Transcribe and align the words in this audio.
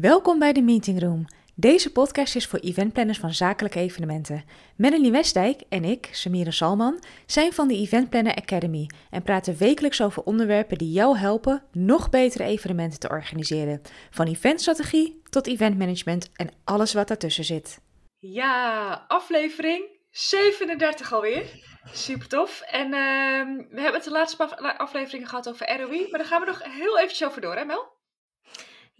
Welkom 0.00 0.38
bij 0.38 0.52
de 0.52 0.62
Meeting 0.62 1.00
Room. 1.00 1.24
Deze 1.54 1.92
podcast 1.92 2.36
is 2.36 2.46
voor 2.46 2.58
eventplanners 2.58 3.18
van 3.18 3.34
zakelijke 3.34 3.78
evenementen. 3.78 4.44
Melanie 4.76 5.10
Westdijk 5.10 5.62
en 5.68 5.84
ik, 5.84 6.08
Samira 6.12 6.50
Salman, 6.50 7.02
zijn 7.26 7.52
van 7.52 7.68
de 7.68 7.74
Event 7.74 8.10
Planner 8.10 8.34
Academy 8.34 8.86
en 9.10 9.22
praten 9.22 9.58
wekelijks 9.58 10.02
over 10.02 10.22
onderwerpen 10.22 10.78
die 10.78 10.92
jou 10.92 11.16
helpen 11.18 11.62
nog 11.72 12.10
betere 12.10 12.44
evenementen 12.44 12.98
te 13.00 13.08
organiseren. 13.08 13.82
Van 14.10 14.26
eventstrategie 14.26 15.20
tot 15.30 15.46
eventmanagement 15.46 16.30
en 16.36 16.50
alles 16.64 16.92
wat 16.92 17.08
daartussen 17.08 17.44
zit. 17.44 17.80
Ja, 18.18 19.04
aflevering 19.08 19.84
37 20.10 21.12
alweer. 21.12 21.44
Super 21.92 22.28
tof. 22.28 22.60
En 22.60 22.84
ehm, 22.84 23.56
we 23.56 23.80
hebben 23.80 23.94
het 23.94 24.04
de 24.04 24.10
laatste 24.10 24.76
afleveringen 24.76 25.28
gehad 25.28 25.48
over 25.48 25.80
ROI, 25.80 26.06
maar 26.10 26.18
daar 26.20 26.28
gaan 26.28 26.40
we 26.40 26.46
nog 26.46 26.62
heel 26.62 26.98
eventjes 26.98 27.28
over 27.28 27.40
door, 27.40 27.56
hè 27.56 27.64
Mel? 27.64 28.00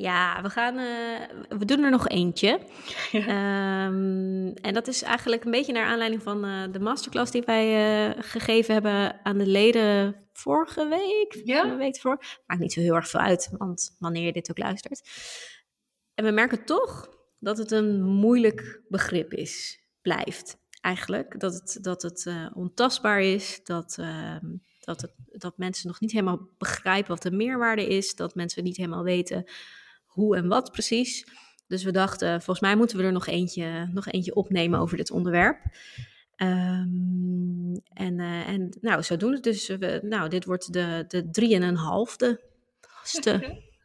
Ja, 0.03 0.43
we, 0.43 0.51
gaan, 0.51 0.79
uh, 0.79 1.59
we 1.59 1.65
doen 1.65 1.85
er 1.85 1.91
nog 1.91 2.09
eentje. 2.09 2.61
Ehm, 3.13 4.47
en 4.47 4.73
dat 4.73 4.89
is 4.89 5.03
eigenlijk 5.03 5.45
een 5.45 5.51
beetje 5.51 5.73
naar 5.73 5.87
aanleiding 5.87 6.23
van 6.23 6.45
uh, 6.45 6.63
de 6.73 6.81
masterclass 6.81 7.33
die 7.33 7.43
wij 7.43 8.09
uh, 8.09 8.23
gegeven 8.23 8.73
hebben 8.73 9.25
aan 9.25 9.39
de 9.39 9.47
leden 9.47 10.17
vorige 10.33 10.89
week. 10.89 11.41
Ja. 11.45 11.65
Een 11.65 11.77
week 11.77 11.95
ervoor. 11.95 12.25
Maakt 12.47 12.61
niet 12.61 12.73
zo 12.73 12.81
heel 12.81 12.95
erg 12.95 13.09
veel 13.09 13.21
uit, 13.21 13.51
want 13.59 13.97
wanneer 13.99 14.25
je 14.25 14.33
dit 14.33 14.51
ook 14.51 14.59
luistert. 14.59 15.09
En 16.15 16.25
we 16.25 16.31
merken 16.31 16.65
toch 16.65 17.09
dat 17.39 17.59
het 17.59 17.71
een 17.71 18.03
moeilijk 18.03 18.83
begrip 18.89 19.33
is, 19.33 19.81
blijft 20.01 20.57
eigenlijk. 20.81 21.41
Dat 21.41 21.55
het, 21.55 21.79
dat 21.81 22.03
het 22.03 22.31
ontastbaar 22.55 23.21
is, 23.21 23.61
dat, 23.65 23.97
ehm, 23.99 24.47
dat, 24.81 25.01
het, 25.01 25.13
dat 25.27 25.59
mensen 25.59 25.89
nog 25.89 26.01
niet 26.01 26.13
helemaal 26.13 26.49
begrijpen 26.59 27.11
wat 27.11 27.23
de 27.23 27.31
meerwaarde 27.31 27.87
is, 27.87 28.15
dat 28.15 28.35
mensen 28.35 28.65
niet 28.65 28.77
helemaal 28.77 29.05
weten 29.05 29.45
hoe 30.13 30.37
en 30.37 30.49
wat 30.49 30.73
precies. 30.73 31.27
Dus 31.67 31.85
we 31.85 31.91
dachten, 31.91 32.29
volgens 32.29 32.61
mij 32.61 32.77
moeten 32.77 32.97
we 32.97 33.03
er 33.03 33.13
nog 33.13 33.27
eentje, 33.27 33.89
nog 33.93 34.07
eentje 34.07 34.35
opnemen 34.35 34.81
over 34.81 34.97
dit 34.97 35.11
onderwerp. 35.11 35.59
Um, 36.37 37.83
en, 37.93 38.19
uh, 38.19 38.49
en 38.49 38.77
nou, 38.81 39.03
zo 39.03 39.17
doen 39.17 39.33
het 39.33 39.43
dus. 39.43 39.67
We, 39.67 40.01
nou, 40.03 40.29
dit 40.29 40.45
wordt 40.45 40.73
de, 40.73 41.05
de 41.09 41.31
drie 41.31 41.55
en 41.55 41.63
een 41.63 41.77
halfde. 41.77 42.41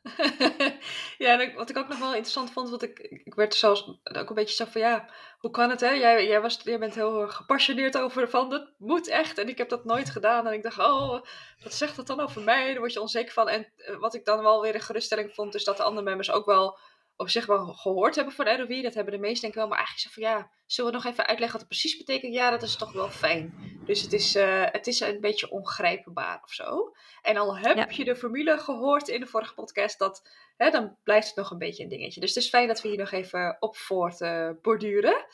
ja, 1.26 1.40
en 1.40 1.54
wat 1.54 1.70
ik 1.70 1.78
ook 1.78 1.88
nog 1.88 2.00
wel 2.00 2.10
interessant 2.10 2.52
vond, 2.52 2.70
want 2.70 2.84
ik, 2.84 3.00
ik 3.00 3.36
werd 3.36 3.56
zelfs 3.56 3.88
ook 4.04 4.30
een 4.30 4.36
beetje 4.36 4.56
zo 4.56 4.66
van, 4.66 4.82
ja, 4.82 5.10
hoe 5.40 5.52
kan 5.52 5.70
het 5.70 5.80
hè? 5.80 5.90
Jij, 5.90 6.28
jij, 6.28 6.42
was, 6.42 6.60
jij 6.64 6.80
bent 6.80 6.96
heel 6.96 7.28
gepassioneerd 7.28 7.98
over 7.98 8.30
van, 8.30 8.50
dat 8.50 8.68
moet 8.78 9.08
echt. 9.08 9.38
En 9.38 9.50
ik 9.50 9.58
heb 9.58 9.70
dat 9.70 9.86
nooit 9.86 10.10
gedaan. 10.10 10.48
En 10.48 10.54
ik 10.54 10.64
dacht, 10.64 10.80
oh, 10.80 11.22
wat 11.64 11.74
zegt 11.74 11.96
dat 11.96 12.08
dan 12.08 12.20
over 12.20 12.42
mij? 12.42 12.68
Daar 12.68 12.80
word 12.80 12.94
je 12.94 13.02
onzeker 13.02 13.34
van. 13.34 13.50
En 13.50 13.68
eh, 13.78 13.96
wat 13.96 14.14
ik 14.14 14.26
dan 14.26 14.42
wel 14.42 14.62
weer 14.62 14.76
een 14.76 14.82
geruststelling 14.82 15.34
vond, 15.34 15.56
is 15.56 15.64
dat 15.64 15.78
de 15.78 15.84
andere 15.84 16.06
members 16.06 16.32
ook 16.32 16.46
wel 16.46 16.78
op 17.18 17.30
zich 17.30 17.46
wel 17.46 17.66
gehoord 17.66 18.16
hebben 18.16 18.34
van 18.34 18.48
ROI. 18.48 18.82
Dat 18.82 18.94
hebben 18.94 19.14
de 19.14 19.20
meesten 19.20 19.42
denk 19.42 19.54
ik 19.54 19.60
wel. 19.60 19.68
Maar 19.68 19.78
eigenlijk 19.78 20.08
zo 20.08 20.22
van 20.22 20.32
ja, 20.32 20.50
zullen 20.66 20.92
we 20.92 20.98
nog 20.98 21.06
even 21.06 21.28
uitleggen 21.28 21.60
wat 21.60 21.68
het 21.68 21.80
precies 21.80 21.98
betekent? 21.98 22.34
Ja, 22.34 22.50
dat 22.50 22.62
is 22.62 22.76
toch 22.76 22.92
wel 22.92 23.10
fijn. 23.10 23.54
Dus 23.86 24.02
het 24.02 24.14
is, 24.14 24.36
uh, 24.36 24.64
het 24.72 24.88
is 24.88 25.00
een 25.00 25.22
beetje 25.22 25.52
ongrijpbaar 25.52 26.42
of 26.44 26.54
zo. 26.54 26.94
En 27.22 27.38
al 27.38 27.58
heb 27.58 27.92
je 27.92 28.04
de 28.04 28.16
formule 28.16 28.58
gehoord 28.58 29.08
in 29.08 29.20
de 29.20 29.28
vorige 29.28 29.54
podcast, 29.54 30.00
dat, 30.00 30.30
hè, 30.58 30.70
dan 30.70 30.98
blijft 31.04 31.28
het 31.28 31.36
nog 31.36 31.52
een 31.52 31.58
beetje 31.58 31.84
een 31.84 31.90
dingetje. 31.90 32.20
Dus 32.20 32.36
het 32.36 32.44
is 32.44 32.50
fijn 32.50 32.68
dat 32.68 32.82
we 32.82 32.88
hier 32.88 32.98
nog 32.98 33.12
even 33.12 33.58
op 33.60 33.78
voort 33.78 34.22
uh, 34.22 34.50
borduren. 34.62 35.26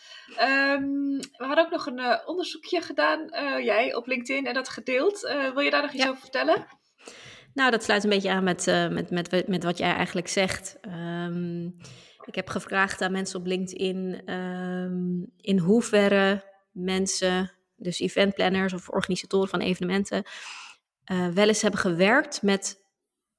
Um, 0.42 1.18
we 1.18 1.46
hadden 1.46 1.66
ook 1.66 1.72
nog 1.72 1.86
een 1.86 2.00
uh, 2.00 2.18
onderzoekje 2.26 2.82
gedaan, 2.82 3.28
jij 3.64 3.96
op 3.96 4.08
LinkedIn, 4.08 4.48
en 4.48 4.54
dat 4.54 4.70
gedeeld. 4.70 5.20
wil 5.54 5.60
je 5.60 5.70
daar 5.70 5.82
nog 5.82 5.92
iets 5.92 6.08
over 6.08 6.22
vertellen? 6.22 6.68
Nou, 7.54 7.72
dat 7.72 7.84
sluit 7.84 8.04
een 8.04 8.10
beetje 8.10 8.32
aan 8.32 8.44
met, 8.44 8.68
uh, 8.68 8.90
met, 8.90 9.10
met, 9.10 9.48
met 9.48 9.64
wat 9.64 9.78
jij 9.78 9.94
eigenlijk 9.94 10.28
zegt. 10.28 10.80
Um, 11.26 11.76
ik 12.26 12.36
heb 12.36 12.50
gevraagd 12.50 13.02
aan 13.02 13.12
mensen 13.12 13.40
op 13.40 13.46
LinkedIn 13.46 14.34
um, 14.34 15.32
in 15.38 15.58
hoeverre 15.58 16.44
mensen, 16.72 17.52
dus 17.76 18.00
eventplanners 18.00 18.74
of 18.74 18.90
organisatoren 18.90 19.50
van 19.50 19.60
evenementen, 19.60 20.24
uh, 21.12 21.28
wel 21.28 21.48
eens 21.48 21.62
hebben 21.62 21.80
gewerkt 21.80 22.42
met 22.42 22.82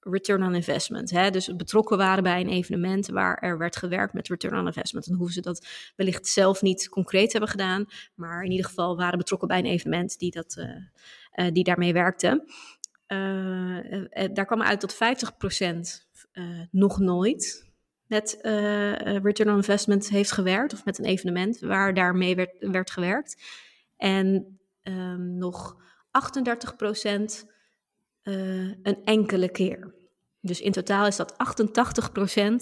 return 0.00 0.42
on 0.42 0.54
investment. 0.54 1.10
Hè? 1.10 1.30
Dus 1.30 1.56
betrokken 1.56 1.96
waren 1.96 2.22
bij 2.22 2.40
een 2.40 2.48
evenement 2.48 3.06
waar 3.06 3.38
er 3.38 3.58
werd 3.58 3.76
gewerkt 3.76 4.12
met 4.12 4.28
return 4.28 4.58
on 4.58 4.66
investment. 4.66 5.06
Dan 5.06 5.16
hoeven 5.16 5.34
ze 5.34 5.40
dat 5.40 5.66
wellicht 5.96 6.26
zelf 6.26 6.62
niet 6.62 6.88
concreet 6.88 7.32
hebben 7.32 7.50
gedaan, 7.50 7.86
maar 8.14 8.42
in 8.42 8.50
ieder 8.50 8.66
geval 8.66 8.96
waren 8.96 9.18
betrokken 9.18 9.48
bij 9.48 9.58
een 9.58 9.66
evenement 9.66 10.18
die, 10.18 10.30
dat, 10.30 10.56
uh, 11.34 11.52
die 11.52 11.64
daarmee 11.64 11.92
werkte. 11.92 12.44
Uh, 13.08 14.28
daar 14.32 14.46
kwam 14.46 14.62
uit 14.62 14.80
dat 14.80 14.94
50% 14.94 14.98
uh, 16.32 16.60
nog 16.70 16.98
nooit 16.98 17.72
met 18.06 18.38
return 19.22 19.50
on 19.50 19.56
investment 19.56 20.08
heeft 20.08 20.32
gewerkt, 20.32 20.72
of 20.72 20.84
met 20.84 20.98
een 20.98 21.04
evenement 21.04 21.60
waar 21.60 21.94
daarmee 21.94 22.36
werd, 22.36 22.50
werd 22.58 22.90
gewerkt. 22.90 23.42
En 23.96 24.58
um, 24.82 25.38
nog 25.38 25.74
38% 25.74 25.78
een 28.22 29.00
enkele 29.04 29.50
keer. 29.50 29.94
Dus 30.40 30.60
in 30.60 30.72
totaal 30.72 31.06
is 31.06 31.16
dat 31.16 31.34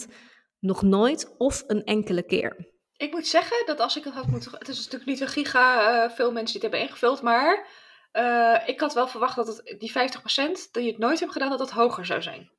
88% 0.09 0.13
nog 0.59 0.83
nooit 0.83 1.35
of 1.39 1.65
een 1.67 1.85
enkele 1.85 2.23
keer. 2.23 2.71
Ik 2.97 3.13
moet 3.13 3.27
zeggen 3.27 3.67
dat 3.67 3.81
als 3.81 3.97
ik 3.97 4.05
het 4.05 4.15
had 4.15 4.27
moeten. 4.27 4.53
Het 4.59 4.69
is 4.69 4.77
natuurlijk 4.77 5.11
niet 5.11 5.21
een 5.21 5.29
giga 5.29 6.11
veel 6.11 6.33
mensen 6.33 6.61
die 6.61 6.63
het 6.63 6.63
hebben 6.63 6.81
ingevuld, 6.81 7.23
maar 7.23 7.67
uh, 8.13 8.59
ik 8.67 8.81
had 8.81 8.95
wel 8.95 9.09
verwacht 9.09 9.37
dat 9.37 9.47
het, 9.47 9.77
die 9.79 9.93
50% 9.93 9.95
die 10.73 10.91
het 10.91 10.99
nooit 10.99 11.21
hebt 11.21 11.33
gedaan, 11.33 11.51
dat 11.51 11.59
het 11.59 11.71
hoger 11.71 12.07
zou 12.07 12.23
zijn. 12.23 12.51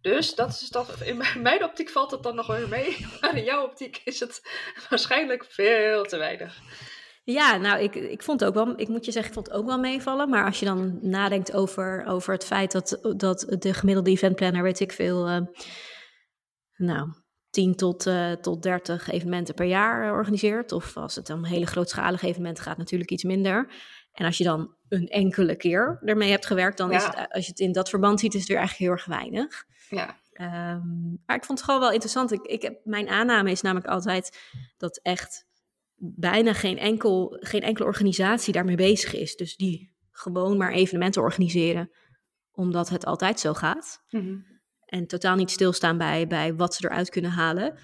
Dus 0.00 0.34
dat 0.34 0.48
is 0.48 0.68
dat, 0.68 1.00
in 1.00 1.22
mijn 1.42 1.64
optiek 1.64 1.88
valt 1.88 2.10
dat 2.10 2.22
dan 2.22 2.34
nog 2.34 2.46
weer 2.46 2.68
mee. 2.68 3.06
Maar 3.20 3.36
in 3.36 3.44
jouw 3.44 3.64
optiek 3.64 4.00
is 4.04 4.20
het 4.20 4.40
waarschijnlijk 4.90 5.44
veel 5.48 6.04
te 6.04 6.16
weinig. 6.16 6.60
Ja, 7.24 7.56
nou, 7.56 7.80
ik, 7.80 7.94
ik 7.94 8.22
vond 8.22 8.44
ook 8.44 8.54
wel, 8.54 8.72
ik 8.76 8.88
moet 8.88 9.04
je 9.04 9.12
zeggen, 9.12 9.30
ik 9.30 9.36
vond 9.36 9.46
het 9.46 9.56
ook 9.56 9.66
wel 9.66 9.78
meevallen. 9.78 10.28
Maar 10.28 10.44
als 10.44 10.58
je 10.58 10.64
dan 10.64 10.98
nadenkt 11.02 11.52
over, 11.52 12.04
over 12.06 12.32
het 12.32 12.44
feit 12.44 12.72
dat, 12.72 12.98
dat 13.16 13.46
de 13.58 13.74
gemiddelde 13.74 14.10
eventplanner, 14.10 14.62
weet 14.62 14.80
ik 14.80 14.92
veel, 14.92 15.28
uh, 15.28 15.40
nou, 16.76 17.08
10 17.50 17.74
tot, 17.74 18.06
uh, 18.06 18.32
tot 18.32 18.62
30 18.62 19.10
evenementen 19.10 19.54
per 19.54 19.66
jaar 19.66 20.12
organiseert. 20.12 20.72
Of 20.72 20.96
als 20.96 21.14
het 21.14 21.30
om 21.30 21.44
hele 21.44 21.66
grootschalige 21.66 22.26
evenementen 22.26 22.64
gaat, 22.64 22.78
natuurlijk 22.78 23.10
iets 23.10 23.24
minder. 23.24 23.72
En 24.12 24.24
als 24.24 24.38
je 24.38 24.44
dan 24.44 24.75
een 24.88 25.08
enkele 25.08 25.56
keer 25.56 25.98
ermee 26.04 26.30
hebt 26.30 26.46
gewerkt, 26.46 26.78
dan 26.78 26.92
is 26.92 27.04
het, 27.04 27.28
als 27.30 27.44
je 27.44 27.50
het 27.50 27.60
in 27.60 27.72
dat 27.72 27.88
verband 27.88 28.20
ziet, 28.20 28.34
is 28.34 28.40
het 28.40 28.48
weer 28.48 28.58
eigenlijk 28.58 28.88
heel 28.90 28.98
erg 28.98 29.20
weinig. 29.20 29.64
Ja. 29.90 30.16
Um, 30.40 31.22
maar 31.26 31.36
ik 31.36 31.44
vond 31.44 31.58
het 31.58 31.68
gewoon 31.68 31.80
wel 31.80 31.92
interessant. 31.92 32.32
Ik, 32.32 32.42
ik 32.42 32.62
heb, 32.62 32.80
mijn 32.84 33.08
aanname 33.08 33.50
is 33.50 33.60
namelijk 33.60 33.86
altijd 33.86 34.38
dat 34.76 35.00
echt 35.02 35.46
bijna 35.98 36.52
geen, 36.52 36.78
enkel, 36.78 37.36
geen 37.40 37.62
enkele 37.62 37.86
organisatie 37.86 38.52
daarmee 38.52 38.76
bezig 38.76 39.14
is. 39.14 39.36
Dus 39.36 39.56
die 39.56 39.94
gewoon 40.10 40.56
maar 40.56 40.72
evenementen 40.72 41.22
organiseren, 41.22 41.90
omdat 42.52 42.88
het 42.88 43.04
altijd 43.04 43.40
zo 43.40 43.54
gaat. 43.54 44.04
Mm 44.10 44.44
En 44.84 45.06
totaal 45.06 45.36
niet 45.36 45.50
stilstaan 45.50 45.98
bij, 45.98 46.26
bij 46.26 46.54
wat 46.54 46.74
ze 46.74 46.84
eruit 46.84 47.10
kunnen 47.10 47.30
halen. 47.30 47.78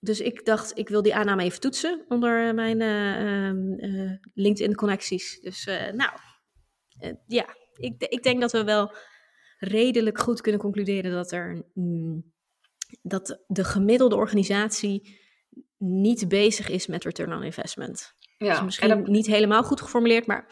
Dus 0.00 0.20
ik 0.20 0.44
dacht, 0.44 0.78
ik 0.78 0.88
wil 0.88 1.02
die 1.02 1.14
aanname 1.14 1.42
even 1.42 1.60
toetsen 1.60 2.04
onder 2.08 2.48
eh, 2.48 2.54
mijn 2.54 2.80
uh, 2.80 4.12
LinkedIn-connecties. 4.34 5.40
Dus 5.40 5.64
nou, 5.92 6.10
ja, 7.26 7.46
ik, 7.76 7.94
ik 7.98 8.22
denk 8.22 8.40
dat 8.40 8.52
we 8.52 8.64
wel 8.64 8.92
redelijk 9.58 10.20
goed 10.20 10.40
kunnen 10.40 10.60
concluderen 10.60 11.12
dat 11.12 11.32
er 11.32 11.64
mm, 11.74 12.32
dat 13.02 13.42
de 13.46 13.64
gemiddelde 13.64 14.16
organisatie 14.16 15.22
niet 15.78 16.28
bezig 16.28 16.68
is 16.68 16.86
met 16.86 17.04
return 17.04 17.32
on 17.32 17.42
investment. 17.42 18.14
Ja, 18.38 18.50
dus 18.50 18.62
misschien 18.62 19.02
niet 19.10 19.26
helemaal 19.26 19.62
goed 19.62 19.80
geformuleerd, 19.80 20.26
maar 20.26 20.46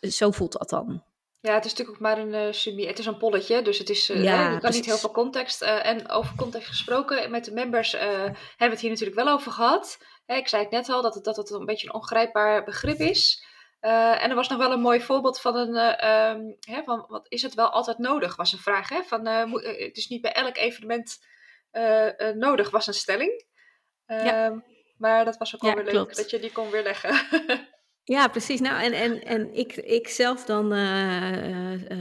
zo 0.00 0.30
voelt 0.30 0.52
dat 0.52 0.68
dan. 0.68 1.04
Ja, 1.40 1.54
het 1.54 1.64
is 1.64 1.70
natuurlijk 1.70 1.96
ook 1.96 2.02
maar 2.02 2.18
een 2.18 2.54
uh, 2.78 2.86
Het 2.86 2.98
is 2.98 3.06
een 3.06 3.16
polletje, 3.16 3.62
dus 3.62 3.78
het 3.78 3.90
is 3.90 4.10
uh, 4.10 4.22
ja, 4.22 4.58
kan 4.58 4.72
niet 4.72 4.84
heel 4.84 4.96
veel 4.96 5.10
context. 5.10 5.62
Uh, 5.62 5.86
en 5.86 6.10
over 6.10 6.34
context 6.36 6.68
gesproken, 6.68 7.30
met 7.30 7.44
de 7.44 7.52
members 7.52 7.92
hebben 7.92 8.34
we 8.56 8.64
het 8.64 8.80
hier 8.80 8.90
natuurlijk 8.90 9.20
wel 9.20 9.28
over 9.34 9.52
gehad. 9.52 9.98
ik 10.26 10.48
zei 10.48 10.62
het 10.62 10.72
net 10.72 10.88
al, 10.88 11.02
dat 11.02 11.14
het, 11.14 11.24
dat 11.24 11.36
het 11.36 11.50
een 11.50 11.64
beetje 11.64 11.86
een 11.86 11.94
ongrijpbaar 11.94 12.64
begrip 12.64 12.98
is. 12.98 13.44
En 13.80 14.30
er 14.30 14.34
was 14.34 14.48
nog 14.48 14.58
wel 14.58 14.72
een 14.72 14.80
mooi 14.80 15.00
voorbeeld 15.00 15.40
van 15.40 15.56
een, 15.56 16.08
um, 16.08 16.56
hè, 16.60 16.82
van 16.82 17.04
wat 17.08 17.26
is 17.28 17.42
het 17.42 17.54
wel 17.54 17.68
altijd 17.70 17.98
nodig, 17.98 18.36
was 18.36 18.52
een 18.52 18.58
vraag. 18.58 18.88
Hè? 18.88 19.02
Van, 19.02 19.26
het 19.26 19.96
is 19.96 20.08
niet 20.08 20.22
bij 20.22 20.32
elk 20.32 20.56
evenement 20.56 21.18
nodig, 22.34 22.70
was 22.70 22.86
een 22.86 22.94
stelling. 22.94 23.44
Ja. 24.06 24.44
Ehm, 24.46 24.58
maar 24.96 25.24
dat 25.24 25.36
was 25.36 25.54
ook 25.54 25.62
wel 25.62 25.74
weer 25.74 25.92
leuk 25.92 26.16
dat 26.16 26.30
je 26.30 26.38
die 26.38 26.52
kon 26.52 26.70
weerleggen. 26.70 27.14
Ja, 28.04 28.28
precies. 28.28 28.60
Nou, 28.60 28.82
en, 28.82 28.92
en, 28.92 29.24
en 29.24 29.54
ik, 29.54 29.76
ik 29.76 30.08
zelf 30.08 30.44
dan 30.44 30.66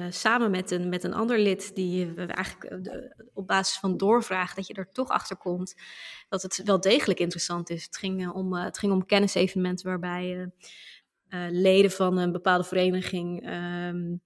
samen 0.10 0.52
met 0.52 0.72
een, 0.72 0.90
met 0.90 1.04
een 1.04 1.14
ander 1.14 1.40
lid, 1.40 1.76
die 1.76 2.14
eigenlijk 2.16 2.80
op 3.34 3.48
basis 3.48 3.78
van 3.78 3.98
doorvraag, 3.98 4.54
dat 4.54 4.68
je 4.68 4.74
er 4.74 4.92
toch 4.92 5.10
achter 5.10 5.38
komt 5.38 5.76
dat 6.30 6.42
het 6.42 6.62
wel 6.64 6.80
degelijk 6.80 7.20
interessant 7.20 7.70
is. 7.70 7.84
Het 7.84 7.98
ging 7.98 8.32
om, 8.32 8.54
het 8.54 8.78
ging 8.78 8.92
om 8.92 9.06
kennisevenementen 9.06 9.88
waarbij 9.88 10.52
leden 11.50 11.92
van 11.92 12.18
een 12.18 12.32
bepaalde 12.32 12.64
vereniging 12.64 13.50
um, 13.50 14.22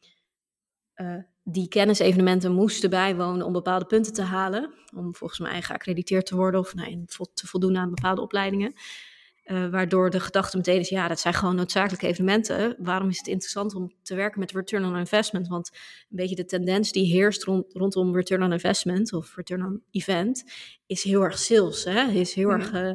die 1.43 1.67
kennisevenementen 1.67 2.53
moesten 2.53 2.89
bijwonen 2.89 3.45
om 3.45 3.53
bepaalde 3.53 3.85
punten 3.85 4.13
te 4.13 4.21
halen. 4.21 4.73
Om 4.95 5.15
volgens 5.15 5.39
mij 5.39 5.61
geaccrediteerd 5.61 6.25
te 6.25 6.35
worden 6.35 6.59
of 6.59 6.73
nou, 6.73 7.05
te 7.33 7.47
voldoen 7.47 7.77
aan 7.77 7.89
bepaalde 7.89 8.21
opleidingen. 8.21 8.73
Uh, 9.43 9.67
waardoor 9.67 10.09
de 10.09 10.19
gedachte 10.19 10.57
meteen 10.57 10.79
is, 10.79 10.89
ja, 10.89 11.07
dat 11.07 11.19
zijn 11.19 11.33
gewoon 11.33 11.55
noodzakelijke 11.55 12.07
evenementen. 12.07 12.75
Waarom 12.79 13.09
is 13.09 13.17
het 13.17 13.27
interessant 13.27 13.75
om 13.75 13.93
te 14.01 14.15
werken 14.15 14.39
met 14.39 14.51
return 14.51 14.85
on 14.85 14.97
investment? 14.97 15.47
Want 15.47 15.69
een 15.73 16.15
beetje 16.15 16.35
de 16.35 16.45
tendens 16.45 16.91
die 16.91 17.13
heerst 17.13 17.43
rond, 17.43 17.73
rondom 17.73 18.15
return 18.15 18.43
on 18.43 18.51
investment 18.51 19.13
of 19.13 19.35
return 19.35 19.65
on 19.65 19.83
event, 19.91 20.43
is 20.93 21.03
heel 21.03 21.23
erg 21.23 21.39
sales. 21.39 21.83
Hè? 21.83 22.07
Is 22.11 22.33
heel 22.33 22.49
erg, 22.49 22.73
uh, 22.73 22.91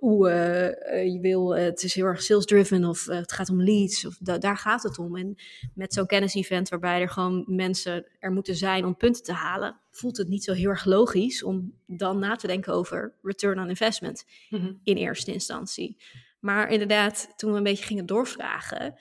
oeh, 0.00 0.32
uh, 0.32 1.12
je 1.12 1.18
wil, 1.20 1.56
het 1.56 1.82
is 1.82 1.94
heel 1.94 2.04
erg 2.04 2.22
sales 2.22 2.44
driven 2.44 2.84
of 2.84 3.06
het 3.06 3.32
gaat 3.32 3.50
om 3.50 3.62
leads. 3.62 4.06
Of 4.06 4.16
daar 4.18 4.56
gaat 4.56 4.82
het 4.82 4.98
om. 4.98 5.16
En 5.16 5.36
met 5.74 5.92
zo'n 5.92 6.06
kennis-event 6.06 6.68
waarbij 6.68 7.00
er 7.00 7.08
gewoon 7.08 7.44
mensen 7.46 8.06
er 8.18 8.32
moeten 8.32 8.56
zijn 8.56 8.84
om 8.84 8.96
punten 8.96 9.22
te 9.22 9.32
halen, 9.32 9.80
voelt 9.90 10.16
het 10.16 10.28
niet 10.28 10.44
zo 10.44 10.52
heel 10.52 10.68
erg 10.68 10.84
logisch 10.84 11.42
om 11.42 11.72
dan 11.86 12.18
na 12.18 12.36
te 12.36 12.46
denken 12.46 12.72
over 12.72 13.14
return 13.22 13.60
on 13.60 13.68
investment 13.68 14.24
mhm. 14.50 14.72
in 14.82 14.96
eerste 14.96 15.32
instantie. 15.32 15.96
Maar 16.40 16.70
inderdaad, 16.70 17.32
toen 17.36 17.50
we 17.50 17.56
een 17.56 17.62
beetje 17.62 17.84
gingen 17.84 18.06
doorvragen, 18.06 18.94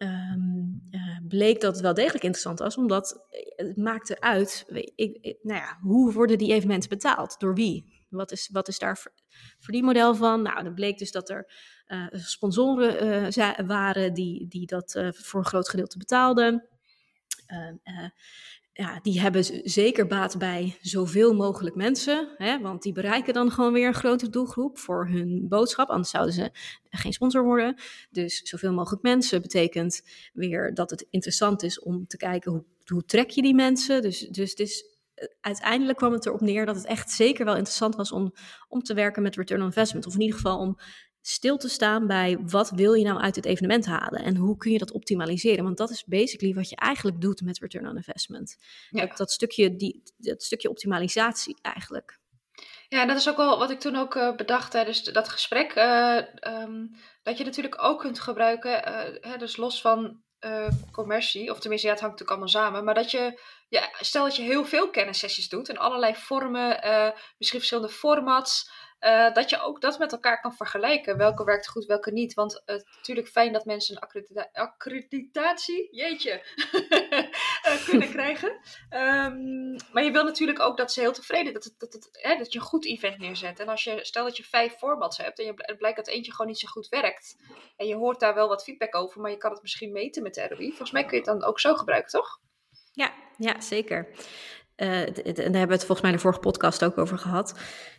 ehm, 0.00 0.40
eh, 0.90 1.18
bleek 1.28 1.60
dat 1.60 1.72
het 1.72 1.82
wel 1.82 1.94
degelijk 1.94 2.24
interessant 2.24 2.58
was, 2.58 2.76
omdat 2.76 3.26
het 3.56 3.76
maakte 3.76 4.20
uit, 4.20 4.66
ik, 4.94 5.36
nou 5.42 5.60
ja, 5.60 5.78
hoe 5.80 6.12
worden 6.12 6.38
die 6.38 6.52
evenementen 6.52 6.88
betaald? 6.88 7.38
Door 7.38 7.54
wie? 7.54 8.06
Wat 8.08 8.32
is, 8.32 8.48
wat 8.52 8.68
is 8.68 8.78
daar 8.78 9.06
verdienmodel 9.58 10.14
van? 10.14 10.42
Nou, 10.42 10.62
dan 10.64 10.74
bleek 10.74 10.98
dus 10.98 11.10
dat 11.10 11.30
er 11.30 11.52
uh, 11.88 12.06
sponsoren 12.10 13.28
uh, 13.38 13.58
waren 13.66 14.14
die, 14.14 14.48
die 14.48 14.66
dat 14.66 15.00
voor 15.12 15.40
een 15.40 15.46
groot 15.46 15.68
gedeelte 15.68 15.98
betaalden. 15.98 16.68
Ja, 18.72 19.00
die 19.02 19.20
hebben 19.20 19.44
zeker 19.70 20.06
baat 20.06 20.38
bij 20.38 20.76
zoveel 20.80 21.34
mogelijk 21.34 21.76
mensen. 21.76 22.28
Hè, 22.36 22.60
want 22.60 22.82
die 22.82 22.92
bereiken 22.92 23.34
dan 23.34 23.50
gewoon 23.50 23.72
weer 23.72 23.86
een 23.86 23.94
grote 23.94 24.28
doelgroep 24.28 24.78
voor 24.78 25.08
hun 25.08 25.48
boodschap. 25.48 25.88
Anders 25.88 26.10
zouden 26.10 26.34
ze 26.34 26.50
geen 26.90 27.12
sponsor 27.12 27.44
worden. 27.44 27.80
Dus 28.10 28.40
zoveel 28.42 28.72
mogelijk 28.72 29.02
mensen 29.02 29.42
betekent 29.42 30.02
weer 30.32 30.74
dat 30.74 30.90
het 30.90 31.06
interessant 31.10 31.62
is 31.62 31.80
om 31.80 32.06
te 32.06 32.16
kijken 32.16 32.52
hoe, 32.52 32.64
hoe 32.86 33.04
trek 33.04 33.30
je 33.30 33.42
die 33.42 33.54
mensen. 33.54 34.02
Dus, 34.02 34.28
dus 34.28 34.84
eh, 35.14 35.26
uiteindelijk 35.40 35.98
kwam 35.98 36.12
het 36.12 36.26
erop 36.26 36.40
neer 36.40 36.66
dat 36.66 36.76
het 36.76 36.86
echt 36.86 37.10
zeker 37.10 37.44
wel 37.44 37.56
interessant 37.56 37.96
was 37.96 38.12
om, 38.12 38.32
om 38.68 38.82
te 38.82 38.94
werken 38.94 39.22
met 39.22 39.36
return 39.36 39.60
on 39.60 39.66
investment. 39.66 40.06
Of 40.06 40.14
in 40.14 40.20
ieder 40.20 40.36
geval 40.36 40.58
om 40.58 40.78
stil 41.22 41.56
te 41.56 41.68
staan 41.68 42.06
bij 42.06 42.38
wat 42.40 42.70
wil 42.70 42.92
je 42.92 43.04
nou 43.04 43.20
uit 43.20 43.36
het 43.36 43.44
evenement 43.44 43.86
halen 43.86 44.22
en 44.22 44.36
hoe 44.36 44.56
kun 44.56 44.72
je 44.72 44.78
dat 44.78 44.92
optimaliseren. 44.92 45.64
Want 45.64 45.76
dat 45.76 45.90
is 45.90 46.04
basically 46.04 46.54
wat 46.54 46.68
je 46.68 46.76
eigenlijk 46.76 47.20
doet 47.20 47.42
met 47.42 47.58
return 47.58 47.88
on 47.88 47.96
investment. 47.96 48.56
Ja. 48.90 49.06
Dat, 49.06 49.30
stukje, 49.30 49.76
die, 49.76 50.02
dat 50.16 50.42
stukje 50.42 50.70
optimalisatie 50.70 51.58
eigenlijk. 51.62 52.18
Ja, 52.88 53.00
en 53.00 53.08
dat 53.08 53.16
is 53.16 53.28
ook 53.28 53.36
wel 53.36 53.58
wat 53.58 53.70
ik 53.70 53.80
toen 53.80 53.96
ook 53.96 54.14
uh, 54.14 54.36
bedacht 54.36 54.70
tijdens 54.70 55.02
dat 55.02 55.28
gesprek. 55.28 55.76
Uh, 55.76 56.16
um, 56.62 56.90
dat 57.22 57.38
je 57.38 57.44
natuurlijk 57.44 57.82
ook 57.82 58.00
kunt 58.00 58.20
gebruiken, 58.20 58.88
uh, 58.88 59.30
hè, 59.30 59.36
dus 59.36 59.56
los 59.56 59.80
van 59.80 60.22
commercie, 60.92 61.50
of 61.50 61.60
tenminste, 61.60 61.86
ja, 61.86 61.92
het 61.92 62.02
hangt 62.02 62.20
natuurlijk 62.20 62.30
allemaal 62.30 62.64
samen. 62.64 62.84
Maar 62.84 62.94
dat 62.94 63.10
je, 63.10 63.40
ja, 63.68 63.90
stel 64.00 64.24
dat 64.24 64.36
je 64.36 64.42
heel 64.42 64.64
veel 64.64 64.90
kennissessies 64.90 65.48
doet 65.48 65.68
in 65.68 65.78
allerlei 65.78 66.14
vormen, 66.14 66.80
misschien 67.38 67.60
verschillende 67.60 67.92
formats. 67.92 68.70
Uh, 69.00 69.32
dat 69.32 69.50
je 69.50 69.60
ook 69.60 69.80
dat 69.80 69.98
met 69.98 70.12
elkaar 70.12 70.40
kan 70.40 70.54
vergelijken. 70.54 71.16
Welke 71.16 71.44
werkt 71.44 71.68
goed, 71.68 71.84
welke 71.84 72.12
niet. 72.12 72.34
Want 72.34 72.62
het 72.64 72.84
is 72.86 72.96
natuurlijk 72.96 73.28
fijn 73.28 73.52
dat 73.52 73.64
mensen 73.64 73.96
een 73.96 74.02
accredita 74.02 74.48
accreditatie, 74.52 75.88
jeetje, 75.90 76.42
uh, 77.66 77.84
kunnen 77.88 78.10
krijgen. 78.16 78.48
Um, 78.90 79.76
maar 79.92 80.04
je 80.04 80.10
wil 80.10 80.24
natuurlijk 80.24 80.60
ook 80.60 80.76
dat 80.76 80.92
ze 80.92 81.00
heel 81.00 81.12
tevreden 81.12 81.52
dat, 81.52 81.64
het, 81.64 81.74
dat, 81.78 81.92
het, 81.92 82.08
hè, 82.12 82.36
dat 82.36 82.52
je 82.52 82.58
een 82.58 82.64
goed 82.64 82.86
event 82.86 83.18
neerzet. 83.18 83.60
En 83.60 83.68
als 83.68 83.84
je, 83.84 83.98
stel 84.04 84.24
dat 84.24 84.36
je 84.36 84.44
vijf 84.44 84.72
formats 84.72 85.18
hebt 85.18 85.38
en 85.38 85.44
je, 85.44 85.52
het 85.56 85.78
blijkt 85.78 85.96
dat 85.96 86.08
eentje 86.08 86.32
gewoon 86.32 86.46
niet 86.46 86.60
zo 86.60 86.68
goed 86.68 86.88
werkt. 86.88 87.36
En 87.76 87.86
je 87.86 87.94
hoort 87.94 88.20
daar 88.20 88.34
wel 88.34 88.48
wat 88.48 88.62
feedback 88.62 88.94
over, 88.94 89.20
maar 89.20 89.30
je 89.30 89.36
kan 89.36 89.52
het 89.52 89.62
misschien 89.62 89.92
meten 89.92 90.22
met 90.22 90.34
de 90.34 90.48
ROI. 90.48 90.68
Volgens 90.68 90.90
mij 90.90 91.02
kun 91.02 91.18
je 91.18 91.24
het 91.24 91.40
dan 91.40 91.48
ook 91.48 91.60
zo 91.60 91.74
gebruiken, 91.74 92.10
toch? 92.10 92.40
Ja, 92.92 93.12
ja 93.36 93.60
zeker. 93.60 94.08
Uh, 94.80 95.00
en 95.00 95.12
daar 95.34 95.34
hebben 95.34 95.66
we 95.66 95.72
het 95.72 95.84
volgens 95.84 96.00
mij 96.00 96.10
in 96.10 96.16
de 96.16 96.22
vorige 96.22 96.40
podcast 96.40 96.84
ook 96.84 96.98
over 96.98 97.18
gehad. 97.18 97.54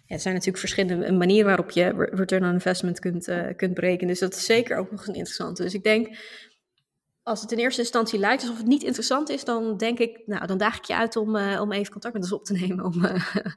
Ja, 0.06 0.16
er 0.16 0.20
zijn 0.20 0.34
natuurlijk 0.34 0.60
verschillende 0.60 1.12
manieren 1.12 1.46
waarop 1.46 1.72
je 1.72 2.08
return 2.12 2.44
on 2.44 2.54
investment 2.54 3.00
kunt, 3.00 3.28
uh, 3.28 3.48
kunt 3.56 3.74
berekenen. 3.74 4.08
Dus 4.08 4.20
dat 4.20 4.36
is 4.36 4.46
zeker 4.46 4.78
ook 4.78 4.92
nog 4.92 5.08
een 5.08 5.14
interessante. 5.14 5.64
Dus 5.64 5.74
ik 5.74 5.84
denk, 5.84 6.18
als 7.24 7.42
het 7.42 7.52
in 7.52 7.58
eerste 7.58 7.82
instantie 7.82 8.20
lijkt 8.20 8.42
alsof 8.42 8.58
het 8.58 8.68
niet 8.68 8.84
interessant 8.84 9.30
is, 9.30 9.44
dan 9.44 9.78
denk 9.78 10.00
ik, 10.00 10.22
nou, 10.26 10.48
dan 10.48 10.58
daag 10.58 10.78
ik 10.78 10.84
je 10.84 10.96
uit 10.96 11.16
om, 11.16 11.36
uh, 11.36 11.62
om 11.62 11.72
even 11.72 11.92
contact 11.92 12.14
met 12.14 12.24
ons 12.24 12.32
op 12.32 12.46
te 12.46 12.54
nemen. 12.54 12.86
Om, 12.86 13.06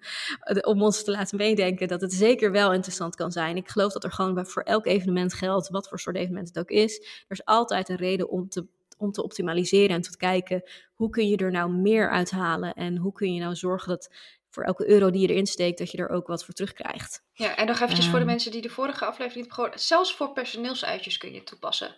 om 0.72 0.82
ons 0.82 1.04
te 1.04 1.10
laten 1.10 1.36
meedenken 1.36 1.88
dat 1.88 2.00
het 2.00 2.12
zeker 2.12 2.52
wel 2.52 2.72
interessant 2.72 3.14
kan 3.14 3.32
zijn. 3.32 3.56
Ik 3.56 3.68
geloof 3.68 3.92
dat 3.92 4.04
er 4.04 4.12
gewoon 4.12 4.46
voor 4.46 4.62
elk 4.62 4.86
evenement 4.86 5.34
geldt, 5.34 5.68
wat 5.68 5.88
voor 5.88 6.00
soort 6.00 6.16
evenement 6.16 6.48
het 6.48 6.58
ook 6.58 6.70
is. 6.70 6.98
Er 6.98 7.24
is 7.28 7.44
altijd 7.44 7.88
een 7.88 7.96
reden 7.96 8.28
om 8.28 8.48
te 8.48 8.66
om 8.96 9.12
te 9.12 9.22
optimaliseren 9.22 9.96
en 9.96 10.02
te 10.02 10.16
kijken 10.16 10.62
hoe 10.94 11.10
kun 11.10 11.28
je 11.28 11.36
er 11.36 11.50
nou 11.50 11.70
meer 11.70 12.10
uithalen 12.10 12.74
en 12.74 12.96
hoe 12.96 13.12
kun 13.12 13.34
je 13.34 13.40
nou 13.40 13.54
zorgen 13.54 13.88
dat 13.88 14.10
voor 14.50 14.62
elke 14.62 14.88
euro 14.88 15.10
die 15.10 15.20
je 15.20 15.28
erin 15.28 15.46
steekt, 15.46 15.78
dat 15.78 15.90
je 15.90 15.98
er 15.98 16.08
ook 16.08 16.26
wat 16.26 16.44
voor 16.44 16.54
terugkrijgt. 16.54 17.22
Ja, 17.32 17.56
en 17.56 17.66
nog 17.66 17.80
eventjes 17.80 18.04
voor 18.04 18.14
de 18.14 18.18
ehm. 18.18 18.26
mensen 18.26 18.52
die 18.52 18.62
de 18.62 18.68
vorige 18.68 19.04
aflevering 19.04 19.34
hebben 19.34 19.54
gehoord, 19.54 19.80
zelfs 19.80 20.14
voor 20.14 20.32
personeelsuitjes 20.32 21.16
kun 21.16 21.32
je 21.32 21.42
toepassen. 21.42 21.96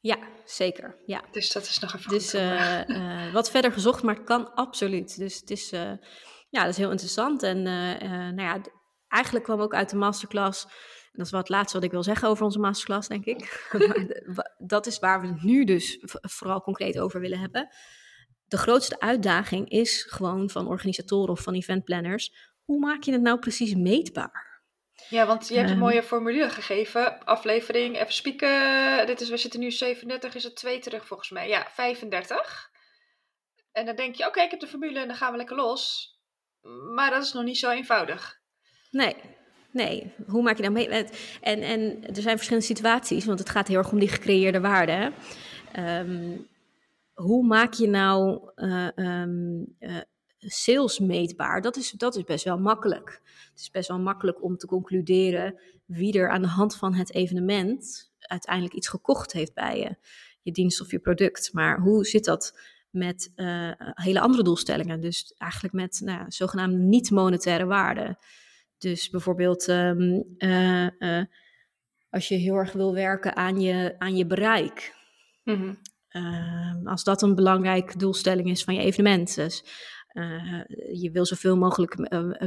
Ja, 0.00 0.18
zeker. 0.44 0.96
Ja. 1.06 1.22
Dus 1.30 1.52
dat 1.52 1.62
is 1.62 1.78
nog 1.78 1.94
even 1.94 2.10
dus, 2.10 2.34
uh, 2.34 2.88
uh, 2.88 3.32
wat 3.32 3.50
verder 3.50 3.72
gezocht, 3.72 4.02
maar 4.02 4.14
het 4.14 4.24
kan 4.24 4.54
absoluut. 4.54 5.18
Dus 5.18 5.40
het 5.40 5.50
is, 5.50 5.72
uh, 5.72 5.80
ja, 6.50 6.60
dat 6.60 6.68
is 6.68 6.76
heel 6.76 6.90
interessant. 6.90 7.42
En 7.42 7.62
nou 7.62 8.42
ja, 8.42 8.60
eigenlijk 9.08 9.44
kwam 9.44 9.60
ook 9.60 9.74
uit 9.74 9.90
de 9.90 9.96
masterclass 9.96 10.66
dat 11.16 11.26
is 11.26 11.32
wat 11.32 11.40
het 11.40 11.48
laatste 11.48 11.76
wat 11.76 11.86
ik 11.86 11.90
wil 11.90 12.02
zeggen 12.02 12.28
over 12.28 12.44
onze 12.44 12.58
masterclass, 12.58 13.08
denk 13.08 13.24
ik. 13.24 13.68
maar 14.34 14.54
dat 14.58 14.86
is 14.86 14.98
waar 14.98 15.20
we 15.20 15.26
het 15.26 15.42
nu 15.42 15.64
dus 15.64 15.98
vooral 16.20 16.60
concreet 16.60 16.98
over 16.98 17.20
willen 17.20 17.38
hebben. 17.38 17.68
De 18.44 18.56
grootste 18.58 19.00
uitdaging 19.00 19.68
is 19.68 20.02
gewoon 20.02 20.50
van 20.50 20.66
organisatoren 20.66 21.32
of 21.32 21.40
van 21.40 21.54
eventplanners. 21.54 22.52
Hoe 22.64 22.78
maak 22.78 23.02
je 23.02 23.12
het 23.12 23.22
nou 23.22 23.38
precies 23.38 23.74
meetbaar? 23.74 24.62
Ja, 25.08 25.26
want 25.26 25.48
je 25.48 25.54
hebt 25.54 25.66
een 25.66 25.74
ehm. 25.74 25.84
mooie 25.84 26.02
formulier 26.02 26.50
gegeven. 26.50 27.24
Aflevering, 27.24 27.96
even 27.96 28.12
spieken. 28.12 29.06
Dit 29.06 29.20
is, 29.20 29.28
we 29.28 29.36
zitten 29.36 29.60
nu 29.60 29.70
37, 29.70 30.34
is 30.34 30.44
het 30.44 30.56
2 30.56 30.78
terug 30.78 31.06
volgens 31.06 31.30
mij. 31.30 31.48
Ja, 31.48 31.66
35. 31.70 32.70
En 33.72 33.86
dan 33.86 33.96
denk 33.96 34.14
je, 34.14 34.26
oké, 34.26 34.40
ik 34.40 34.50
heb 34.50 34.60
de 34.60 34.66
formule 34.66 35.00
en 35.00 35.06
dan 35.06 35.16
gaan 35.16 35.30
we 35.30 35.36
lekker 35.36 35.56
los. 35.56 36.12
Maar 36.94 37.10
dat 37.10 37.22
is 37.22 37.32
nog 37.32 37.44
niet 37.44 37.58
zo 37.58 37.70
eenvoudig. 37.70 38.40
Nee, 38.90 39.16
Nee, 39.74 40.12
hoe 40.26 40.42
maak 40.42 40.56
je 40.56 40.62
dat 40.62 40.72
mee? 40.72 40.88
En, 40.88 41.08
en 41.40 42.06
er 42.14 42.22
zijn 42.22 42.36
verschillende 42.36 42.66
situaties, 42.66 43.24
want 43.24 43.38
het 43.38 43.48
gaat 43.48 43.68
heel 43.68 43.78
erg 43.78 43.92
om 43.92 43.98
die 43.98 44.08
gecreëerde 44.08 44.60
waarde. 44.60 45.12
Ehm, 45.72 46.36
hoe 47.12 47.46
maak 47.46 47.72
je 47.72 47.88
nou 47.88 48.40
uh, 48.56 48.88
um, 48.96 49.76
uh, 49.80 49.96
sales 50.38 50.98
meetbaar? 50.98 51.60
Dat 51.60 51.76
is, 51.76 51.90
dat 51.90 52.16
is 52.16 52.24
best 52.24 52.44
wel 52.44 52.58
makkelijk. 52.58 53.20
Het 53.50 53.60
is 53.60 53.70
best 53.70 53.88
wel 53.88 53.98
makkelijk 53.98 54.42
om 54.42 54.56
te 54.56 54.66
concluderen 54.66 55.60
wie 55.86 56.18
er 56.18 56.30
aan 56.30 56.42
de 56.42 56.48
hand 56.48 56.76
van 56.76 56.94
het 56.94 57.14
evenement 57.14 58.12
uiteindelijk 58.18 58.74
iets 58.74 58.88
gekocht 58.88 59.32
heeft 59.32 59.54
bij 59.54 59.78
je, 59.78 59.96
je 60.42 60.52
dienst 60.52 60.80
of 60.80 60.90
je 60.90 60.98
product. 60.98 61.52
Maar 61.52 61.80
hoe 61.80 62.04
zit 62.04 62.24
dat 62.24 62.58
met 62.90 63.32
uh, 63.36 63.70
hele 63.78 64.20
andere 64.20 64.42
doelstellingen? 64.42 65.00
Dus 65.00 65.34
eigenlijk 65.38 65.74
met 65.74 66.00
nou, 66.04 66.24
zogenaamde 66.28 66.78
niet-monetaire 66.78 67.66
waarden. 67.66 68.18
Dus 68.84 69.10
bijvoorbeeld 69.10 69.68
ehm, 69.68 70.20
eh, 70.38 71.18
eh, 71.18 71.26
als 72.10 72.28
je 72.28 72.34
heel 72.34 72.54
erg 72.54 72.72
wil 72.72 72.94
werken 72.94 73.36
aan 73.36 73.60
je, 73.60 73.94
aan 73.98 74.16
je 74.16 74.26
bereik. 74.26 74.94
Mhm. 75.44 75.74
Ehm, 76.08 76.86
als 76.86 77.04
dat 77.04 77.22
een 77.22 77.34
belangrijke 77.34 77.98
doelstelling 77.98 78.48
is 78.48 78.64
van 78.64 78.74
je 78.74 78.80
evenement. 78.80 79.34
Dus 79.34 79.64
uh, 80.12 80.62
je 80.92 81.10
wil 81.10 81.26
zoveel 81.26 81.56
mogelijk 81.56 81.96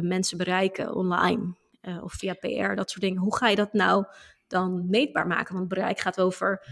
mensen 0.02 0.38
bereiken 0.38 0.96
online 0.96 1.56
of 2.02 2.14
via 2.14 2.34
PR, 2.34 2.76
dat 2.76 2.90
soort 2.90 3.02
dingen. 3.02 3.22
Hoe 3.22 3.36
ga 3.36 3.48
je 3.48 3.56
dat 3.56 3.74
nou 3.74 4.06
dan 4.48 4.90
meetbaar 4.90 5.28
maken? 5.28 5.56
Want 5.56 5.68
bereik 5.68 6.00
gaat 6.00 6.22
over 6.22 6.66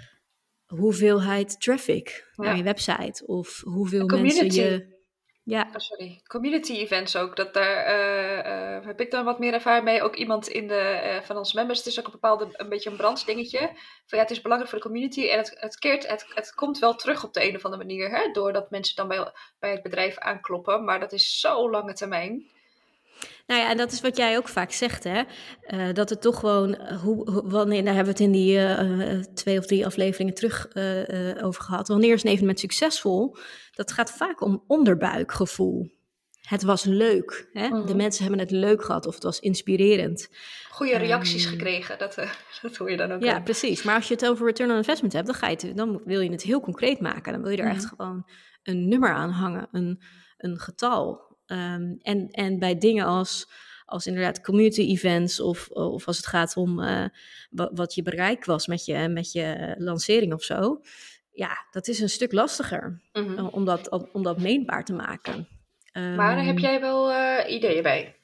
hoeveelheid 0.65 1.61
traffic 1.61 2.31
naar 2.35 2.57
je 2.57 2.63
website 2.63 3.25
of 3.25 3.61
hoeveel 3.63 4.05
mensen 4.05 4.51
je 4.51 4.94
ja. 5.47 5.67
Oh, 5.67 5.77
sorry. 5.77 6.21
Community 6.27 6.73
events 6.73 7.15
ook. 7.15 7.35
Dat 7.35 7.53
daar 7.53 7.87
uh, 7.87 8.77
uh, 8.77 8.85
heb 8.85 8.99
ik 8.99 9.11
dan 9.11 9.25
wat 9.25 9.39
meer 9.39 9.53
ervaring 9.53 9.85
mee. 9.85 10.01
Ook 10.01 10.15
iemand 10.15 10.47
in 10.47 10.67
de, 10.67 11.01
uh, 11.03 11.21
van 11.21 11.37
onze 11.37 11.55
members. 11.55 11.77
Het 11.77 11.87
is 11.87 11.99
ook 11.99 12.05
een 12.05 12.11
bepaalde, 12.11 12.47
een 12.51 12.69
beetje 12.69 12.89
een 12.89 12.97
brandsdingetje. 12.97 13.59
Van 14.05 14.17
ja, 14.17 14.19
het 14.19 14.31
is 14.31 14.41
belangrijk 14.41 14.71
voor 14.71 14.81
de 14.81 14.87
community. 14.87 15.27
En 15.27 15.37
het, 15.37 15.55
het 15.59 15.77
keert, 15.77 16.07
het, 16.07 16.25
het 16.33 16.53
komt 16.53 16.79
wel 16.79 16.95
terug 16.95 17.23
op 17.23 17.33
de 17.33 17.47
een 17.47 17.55
of 17.55 17.65
andere 17.65 17.83
manier. 17.83 18.09
Hè? 18.09 18.31
Doordat 18.31 18.71
mensen 18.71 18.95
dan 18.95 19.07
bij, 19.07 19.31
bij 19.59 19.71
het 19.71 19.83
bedrijf 19.83 20.17
aankloppen. 20.17 20.83
Maar 20.83 20.99
dat 20.99 21.13
is 21.13 21.39
zo 21.39 21.69
lange 21.69 21.93
termijn. 21.93 22.51
Nou 23.45 23.61
ja, 23.61 23.69
en 23.69 23.77
dat 23.77 23.91
is 23.91 24.01
wat 24.01 24.17
jij 24.17 24.37
ook 24.37 24.47
vaak 24.47 24.71
zegt, 24.71 25.03
hè? 25.03 25.21
Uh, 25.67 25.93
dat 25.93 26.09
het 26.09 26.21
toch 26.21 26.39
gewoon, 26.39 26.69
uh, 26.69 27.01
hoe, 27.01 27.31
hoe, 27.31 27.49
wanneer, 27.49 27.83
daar 27.83 27.93
hebben 27.93 28.15
we 28.15 28.23
het 28.23 28.27
in 28.27 28.31
die 28.31 28.57
uh, 28.57 29.19
twee 29.33 29.57
of 29.57 29.65
drie 29.65 29.85
afleveringen 29.85 30.33
terug 30.33 30.67
over 31.41 31.63
gehad. 31.63 31.87
Wanneer 31.87 32.13
is 32.13 32.23
een 32.23 32.29
evenement 32.29 32.59
succesvol? 32.59 33.37
Dat 33.71 33.91
gaat 33.91 34.11
vaak 34.11 34.41
om 34.41 34.63
onderbuikgevoel. 34.67 35.93
Het 36.41 36.63
was 36.63 36.83
leuk. 36.83 37.49
Hè? 37.53 37.67
Mm. 37.67 37.85
De 37.85 37.95
mensen 37.95 38.23
hebben 38.23 38.41
het 38.41 38.51
leuk 38.51 38.83
gehad 38.83 39.05
of 39.05 39.13
het 39.13 39.23
was 39.23 39.39
inspirerend. 39.39 40.29
Goede 40.69 40.97
reacties 40.97 41.45
um, 41.45 41.51
gekregen, 41.51 41.97
dat, 41.97 42.15
dat 42.61 42.75
hoor 42.77 42.91
je 42.91 42.97
dan 42.97 43.11
ook. 43.11 43.23
Ja, 43.23 43.35
in. 43.35 43.43
precies. 43.43 43.83
Maar 43.83 43.95
als 43.95 44.07
je 44.07 44.13
het 44.13 44.27
over 44.27 44.45
return 44.45 44.71
on 44.71 44.77
investment 44.77 45.13
hebt, 45.13 45.25
dan, 45.25 45.35
ga 45.35 45.47
je 45.47 45.55
het, 45.55 45.77
dan 45.77 46.01
wil 46.05 46.19
je 46.19 46.31
het 46.31 46.43
heel 46.43 46.59
concreet 46.59 46.99
maken. 46.99 47.33
Dan 47.33 47.41
wil 47.41 47.51
je 47.51 47.57
er 47.57 47.65
mm. 47.65 47.71
echt 47.71 47.85
gewoon 47.85 48.25
een 48.63 48.87
nummer 48.87 49.13
aan 49.13 49.29
hangen, 49.29 49.67
een, 49.71 50.01
een 50.37 50.59
getal. 50.59 51.24
Um, 51.47 51.97
en, 52.01 52.29
en 52.31 52.59
bij 52.59 52.77
dingen 52.77 53.05
als, 53.05 53.49
als 53.85 54.07
inderdaad 54.07 54.41
community 54.41 54.81
events 54.81 55.39
of, 55.39 55.67
of 55.69 56.07
als 56.07 56.17
het 56.17 56.25
gaat 56.25 56.55
om 56.57 56.79
uh, 56.79 57.05
wat 57.49 57.95
je 57.95 58.01
bereik 58.01 58.45
was 58.45 58.67
met 58.67 58.85
je, 58.85 59.07
met 59.07 59.31
je 59.31 59.75
lancering 59.77 60.33
of 60.33 60.43
zo. 60.43 60.81
Ja, 61.31 61.65
dat 61.71 61.87
is 61.87 61.99
een 61.99 62.09
stuk 62.09 62.31
lastiger 62.31 63.01
mm 63.13 63.25
-hmm. 63.27 63.47
om, 63.47 63.65
dat, 63.65 63.89
om 64.13 64.23
dat 64.23 64.41
meetbaar 64.41 64.85
te 64.85 64.93
maken. 64.93 65.47
Um, 65.93 66.15
maar 66.15 66.45
heb 66.45 66.57
jij 66.57 66.79
wel 66.79 67.11
uh, 67.11 67.39
ideeën 67.47 67.83
bij? 67.83 68.15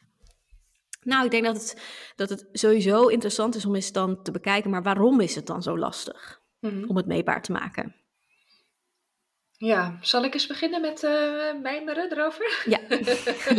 Nou, 1.03 1.25
ik 1.25 1.31
denk 1.31 1.45
dat 1.45 1.55
het, 1.55 1.81
dat 2.15 2.29
het 2.29 2.47
sowieso 2.51 3.07
interessant 3.07 3.55
is 3.55 3.65
om 3.65 3.75
eens 3.75 3.91
dan 3.91 4.23
te 4.23 4.31
bekijken, 4.31 4.69
maar 4.69 4.83
waarom 4.83 5.21
is 5.21 5.35
het 5.35 5.47
dan 5.47 5.63
zo 5.63 5.77
lastig 5.77 6.41
mm 6.59 6.69
-hmm. 6.69 6.89
om 6.89 6.95
het 6.95 7.05
meetbaar 7.05 7.41
te 7.41 7.51
maken? 7.51 7.95
Ja, 9.61 9.97
zal 10.01 10.23
ik 10.23 10.33
eens 10.33 10.47
beginnen 10.47 10.81
met 10.81 11.03
uh, 11.03 11.53
mijmeren 11.61 12.11
erover? 12.11 12.63
Ja, 12.65 12.79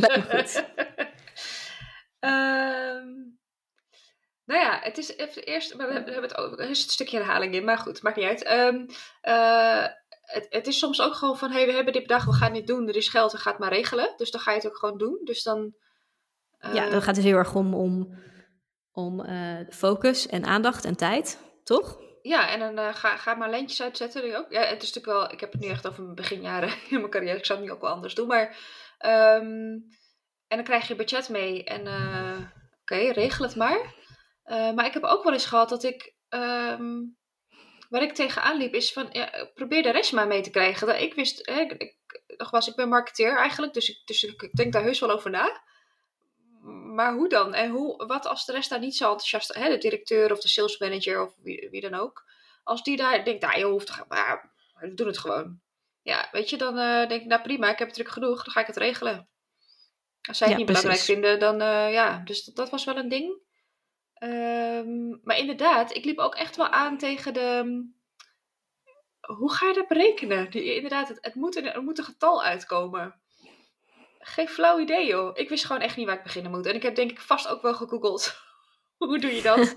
lijkt 0.06 0.30
goed. 0.30 0.64
um, 2.20 3.38
nou 4.44 4.60
ja, 4.60 4.78
het 4.80 4.98
is 4.98 5.16
even 5.16 5.42
eerst, 5.42 5.76
we 5.76 5.82
hebben 5.82 6.22
het 6.22 6.36
over, 6.36 6.58
er 6.58 6.70
is 6.70 6.84
een 6.84 6.90
stukje 6.90 7.16
herhaling 7.16 7.54
in, 7.54 7.64
maar 7.64 7.78
goed, 7.78 8.02
maakt 8.02 8.16
niet 8.16 8.26
uit. 8.26 8.50
Um, 8.50 8.86
uh, 9.22 9.86
het, 10.20 10.46
het, 10.50 10.66
is 10.66 10.78
soms 10.78 11.00
ook 11.02 11.14
gewoon 11.14 11.38
van, 11.38 11.50
hé, 11.50 11.56
hey, 11.56 11.66
we 11.66 11.72
hebben 11.72 11.92
dit 11.92 12.02
bedacht, 12.02 12.26
we 12.26 12.32
gaan 12.32 12.52
dit 12.52 12.66
doen, 12.66 12.88
er 12.88 12.96
is 12.96 13.08
geld, 13.08 13.32
we 13.32 13.38
gaan 13.38 13.52
het 13.52 13.60
maar 13.60 13.72
regelen. 13.72 14.14
Dus 14.16 14.30
dan 14.30 14.40
ga 14.40 14.50
je 14.50 14.56
het 14.56 14.66
ook 14.66 14.78
gewoon 14.78 14.98
doen. 14.98 15.20
Dus 15.24 15.42
dan... 15.42 15.74
Uh, 16.60 16.74
ja, 16.74 16.90
dan 16.90 17.02
gaat 17.02 17.16
het 17.16 17.24
heel 17.24 17.36
erg 17.36 17.54
om, 17.54 17.74
om, 17.74 18.18
om 18.92 19.26
focus 19.70 20.26
en 20.26 20.44
aandacht 20.44 20.84
en 20.84 20.96
tijd, 20.96 21.38
toch? 21.64 21.98
Ja, 22.22 22.48
en 22.48 22.58
dan 22.58 22.78
uh, 22.78 22.94
ga, 22.94 23.16
ga 23.16 23.34
maar 23.34 23.50
lijntjes 23.50 23.82
uitzetten. 23.82 24.22
Die 24.22 24.36
ook. 24.36 24.50
Ja, 24.50 24.60
het 24.60 24.82
is 24.82 24.92
natuurlijk 24.92 25.18
wel, 25.18 25.32
ik 25.32 25.40
heb 25.40 25.52
het 25.52 25.60
nu 25.60 25.68
echt 25.68 25.86
over 25.86 26.02
mijn 26.02 26.14
beginjaren 26.14 26.68
in 26.90 26.98
mijn 26.98 27.10
carrière. 27.10 27.38
Ik 27.38 27.44
zou 27.44 27.58
het 27.58 27.68
nu 27.68 27.74
ook 27.74 27.80
wel 27.80 27.90
anders 27.90 28.14
doen. 28.14 28.26
Maar, 28.26 28.48
um, 28.98 29.86
en 30.48 30.56
dan 30.56 30.64
krijg 30.64 30.88
je 30.88 30.94
budget 30.94 31.28
mee. 31.28 31.64
En 31.64 31.86
uh, 31.86 32.38
oké, 32.80 33.12
regel 33.12 33.44
het 33.44 33.56
maar. 33.56 33.94
Uh, 34.44 34.72
maar 34.72 34.86
ik 34.86 34.92
heb 34.92 35.02
ook 35.02 35.24
wel 35.24 35.32
eens 35.32 35.46
gehad 35.46 35.68
dat 35.68 35.82
ik, 35.82 36.14
um, 36.28 37.16
waar 37.88 38.02
ik 38.02 38.14
tegenaan 38.14 38.56
liep, 38.56 38.74
is 38.74 38.92
van, 38.92 39.12
probeer 39.54 39.82
de 39.82 39.90
rest 39.90 40.12
maar 40.12 40.26
mee 40.26 40.40
te 40.40 40.50
krijgen. 40.50 41.02
Ik 41.02 41.14
wist, 41.14 41.46
hè, 41.46 41.60
ik, 41.60 41.72
ik, 41.72 41.96
ik 42.66 42.76
ben 42.76 42.88
marketeer 42.88 43.36
eigenlijk. 43.36 43.72
Dus 43.72 43.88
ik, 43.88 44.02
dus 44.04 44.22
ik 44.22 44.52
denk 44.52 44.72
daar 44.72 44.82
heus 44.82 45.00
wel 45.00 45.10
over 45.10 45.30
na 45.30 45.62
maar 46.94 47.14
hoe 47.14 47.28
dan? 47.28 47.54
En 47.54 47.70
hoe, 47.70 48.06
wat 48.06 48.26
als 48.26 48.44
de 48.44 48.52
rest 48.52 48.70
daar 48.70 48.78
niet 48.78 48.96
zo 48.96 49.10
enthousiast 49.10 49.54
hè, 49.54 49.68
de 49.68 49.78
directeur 49.78 50.32
of 50.32 50.40
de 50.40 50.48
sales 50.48 50.78
manager 50.78 51.22
of 51.26 51.34
wie, 51.42 51.68
wie 51.70 51.80
dan 51.80 51.94
ook, 51.94 52.24
als 52.62 52.82
die 52.82 52.96
daar 52.96 53.24
denkt, 53.24 53.42
nou 53.42 53.58
joh, 53.58 53.80
toch, 53.80 54.06
ja, 54.08 54.50
we 54.74 54.94
doen 54.94 55.06
het 55.06 55.18
gewoon. 55.18 55.60
Ja, 56.02 56.28
weet 56.32 56.50
je, 56.50 56.56
dan 56.56 56.78
uh, 56.78 57.08
denk 57.08 57.22
ik, 57.22 57.26
nou 57.26 57.42
prima, 57.42 57.70
ik 57.70 57.78
heb 57.78 57.86
het 57.86 57.96
druk 57.96 58.08
genoeg, 58.08 58.44
dan 58.44 58.52
ga 58.52 58.60
ik 58.60 58.66
het 58.66 58.76
regelen. 58.76 59.28
Als 60.22 60.38
zij 60.38 60.48
het 60.48 60.58
ja, 60.58 60.62
niet 60.62 60.72
precies. 60.72 60.82
belangrijk 60.82 61.20
vinden, 61.20 61.38
dan 61.38 61.62
uh, 61.68 61.92
ja, 61.92 62.22
dus 62.24 62.44
dat, 62.44 62.56
dat, 62.56 62.70
was 62.70 62.84
wel 62.84 62.96
een 62.96 63.08
ding. 63.08 63.40
Um, 64.22 65.20
maar 65.22 65.38
inderdaad, 65.38 65.96
ik 65.96 66.04
liep 66.04 66.18
ook 66.18 66.34
echt 66.34 66.56
wel 66.56 66.68
aan 66.68 66.98
tegen 66.98 67.34
de. 67.34 67.84
Hoe 69.20 69.52
ga 69.52 69.66
je 69.66 69.74
dat 69.74 69.88
berekenen? 69.88 70.50
Die, 70.50 70.74
inderdaad, 70.74 71.08
het, 71.08 71.18
het, 71.20 71.34
moet 71.34 71.56
een, 71.56 71.72
er 71.72 71.82
moet 71.82 71.98
een 71.98 72.04
getal 72.04 72.42
uitkomen. 72.42 73.20
Geen 74.24 74.48
flauw 74.48 74.80
idee, 74.80 75.06
joh. 75.06 75.30
Ik 75.38 75.48
wist 75.48 75.64
gewoon 75.64 75.82
echt 75.82 75.96
niet 75.96 76.06
waar 76.06 76.16
ik 76.16 76.22
beginnen 76.22 76.50
moet. 76.50 76.66
En 76.66 76.74
ik 76.74 76.82
heb 76.82 76.94
denk 76.94 77.10
ik 77.10 77.20
vast 77.20 77.48
ook 77.48 77.62
wel 77.62 77.74
gegoogeld. 77.74 78.36
Hoe 78.98 79.18
doe 79.18 79.34
je 79.34 79.42
dat? 79.42 79.74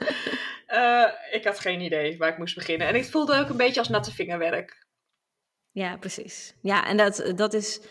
uh, 0.68 1.08
ik 1.40 1.44
had 1.44 1.60
geen 1.60 1.82
idee 1.82 2.18
waar 2.18 2.32
ik 2.32 2.38
moest 2.38 2.56
beginnen. 2.56 2.88
En 2.88 2.96
het 2.96 3.10
voelde 3.10 3.40
ook 3.40 3.50
een 3.50 3.58
beetje 3.58 3.80
als 3.80 3.90
natte 3.90 4.12
vingerwerk. 4.12 4.88
Ja, 5.72 5.98
precies. 5.98 6.56
Ja, 6.62 6.88
en 6.88 6.98
dat, 6.98 7.34
dat 7.36 7.54
is... 7.54 7.82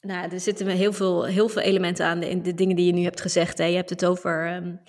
Nou, 0.00 0.30
er 0.30 0.40
zitten 0.40 0.66
heel 0.66 0.92
veel, 0.92 1.24
heel 1.24 1.48
veel 1.48 1.62
elementen 1.62 2.06
aan 2.06 2.22
in 2.22 2.42
de 2.42 2.54
dingen 2.54 2.76
die 2.76 2.86
je 2.86 2.92
nu 2.92 3.02
hebt 3.02 3.20
gezegd. 3.20 3.58
Hè. 3.58 3.64
Je 3.64 3.76
hebt 3.76 3.90
het 3.90 4.04
over... 4.04 4.54
Um, 4.54 4.82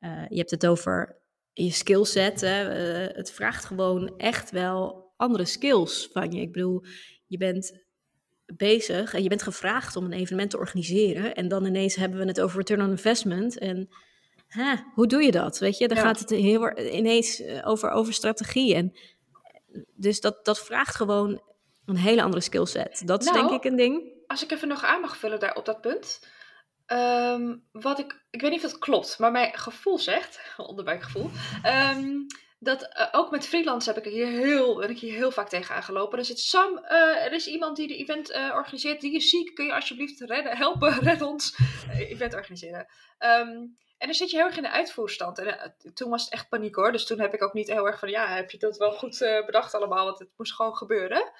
uh, 0.00 0.24
je 0.28 0.36
hebt 0.36 0.50
het 0.50 0.66
over 0.66 1.22
je 1.52 1.70
skillset. 1.70 2.40
Hè. 2.40 2.62
Uh, 3.08 3.16
het 3.16 3.32
vraagt 3.32 3.64
gewoon 3.64 4.16
echt 4.16 4.50
wel 4.50 5.12
andere 5.16 5.44
skills 5.44 6.08
van 6.12 6.30
je. 6.30 6.40
Ik 6.40 6.52
bedoel, 6.52 6.82
je 7.26 7.36
bent 7.36 7.83
bezig 8.46 9.14
en 9.14 9.22
je 9.22 9.28
bent 9.28 9.42
gevraagd 9.42 9.96
om 9.96 10.04
een 10.04 10.12
evenement 10.12 10.50
te 10.50 10.58
organiseren. 10.58 11.34
En 11.34 11.48
dan 11.48 11.64
ineens 11.64 11.94
hebben 11.94 12.18
we 12.18 12.26
het 12.26 12.40
over 12.40 12.58
return 12.58 12.82
on 12.82 12.90
investment. 12.90 13.58
En 13.58 13.88
hè, 14.48 14.74
hoe 14.94 15.06
doe 15.06 15.22
je 15.22 15.30
dat? 15.30 15.58
Weet 15.58 15.78
je, 15.78 15.88
dan 15.88 15.96
ja. 15.96 16.02
gaat 16.02 16.18
het 16.18 16.30
heel 16.30 16.78
ineens 16.78 17.40
eh, 17.40 17.68
over, 17.68 17.90
over 17.90 18.12
strategie. 18.12 18.74
En 18.74 18.96
dus 19.94 20.20
dat, 20.20 20.44
dat 20.44 20.64
vraagt 20.64 20.94
gewoon 20.94 21.42
een 21.86 21.96
hele 21.96 22.22
andere 22.22 22.42
skillset. 22.42 23.02
Dat 23.04 23.20
is 23.22 23.30
nou, 23.30 23.38
denk 23.38 23.64
ik 23.64 23.70
een 23.70 23.76
ding. 23.76 24.12
Als 24.26 24.44
ik 24.44 24.50
even 24.50 24.68
nog 24.68 24.84
aan 24.84 25.00
mag 25.00 25.16
vullen 25.16 25.40
daar 25.40 25.54
op 25.54 25.64
dat 25.64 25.80
punt. 25.80 26.20
Um, 26.86 27.64
wat 27.72 27.98
ik, 27.98 28.24
ik 28.30 28.40
weet 28.40 28.50
niet 28.50 28.64
of 28.64 28.70
dat 28.70 28.80
klopt, 28.80 29.18
maar 29.18 29.30
mijn 29.30 29.58
gevoel 29.58 29.98
zegt, 29.98 30.40
onderbuikgevoel, 30.56 31.30
um, 31.96 32.26
dat 32.64 32.82
uh, 32.82 33.08
ook 33.12 33.30
met 33.30 33.46
freelance 33.46 33.92
heb 33.92 34.04
ik 34.04 34.12
hier 34.12 34.26
heel, 34.26 34.76
ben 34.76 34.90
ik 34.90 34.98
hier 34.98 35.14
heel 35.14 35.30
vaak 35.30 35.48
tegen 35.48 35.74
aangelopen. 35.74 36.18
Er 36.18 36.24
zit 36.24 36.40
Sam, 36.40 36.78
uh, 36.78 37.24
er 37.24 37.32
is 37.32 37.46
iemand 37.46 37.76
die 37.76 37.88
de 37.88 37.96
event 37.96 38.30
uh, 38.30 38.52
organiseert, 38.54 39.00
die 39.00 39.14
is 39.14 39.30
ziek, 39.30 39.54
kun 39.54 39.64
je 39.66 39.74
alsjeblieft 39.74 40.20
redden, 40.20 40.56
helpen, 40.56 40.98
red 41.10 41.22
ons, 41.22 41.58
event 41.90 42.34
organiseren. 42.34 42.86
Um, 43.18 43.78
en 43.98 44.10
dan 44.10 44.14
zit 44.14 44.30
je 44.30 44.36
heel 44.36 44.46
erg 44.46 44.56
in 44.56 44.62
de 44.62 44.70
uitvoerstand. 44.70 45.38
En 45.38 45.74
toen 45.94 46.10
was 46.10 46.24
het 46.24 46.32
echt 46.32 46.48
paniek 46.48 46.74
hoor, 46.74 46.92
dus 46.92 47.06
toen 47.06 47.20
heb 47.20 47.34
ik 47.34 47.42
ook 47.42 47.52
niet 47.52 47.68
heel 47.68 47.86
erg 47.86 47.98
van, 47.98 48.10
ja, 48.10 48.26
heb 48.26 48.50
je 48.50 48.58
dat 48.58 48.76
wel 48.76 48.92
goed 48.92 49.18
bedacht 49.46 49.74
allemaal, 49.74 50.04
want 50.04 50.18
het 50.18 50.30
moest 50.36 50.54
gewoon 50.54 50.76
gebeuren. 50.76 51.32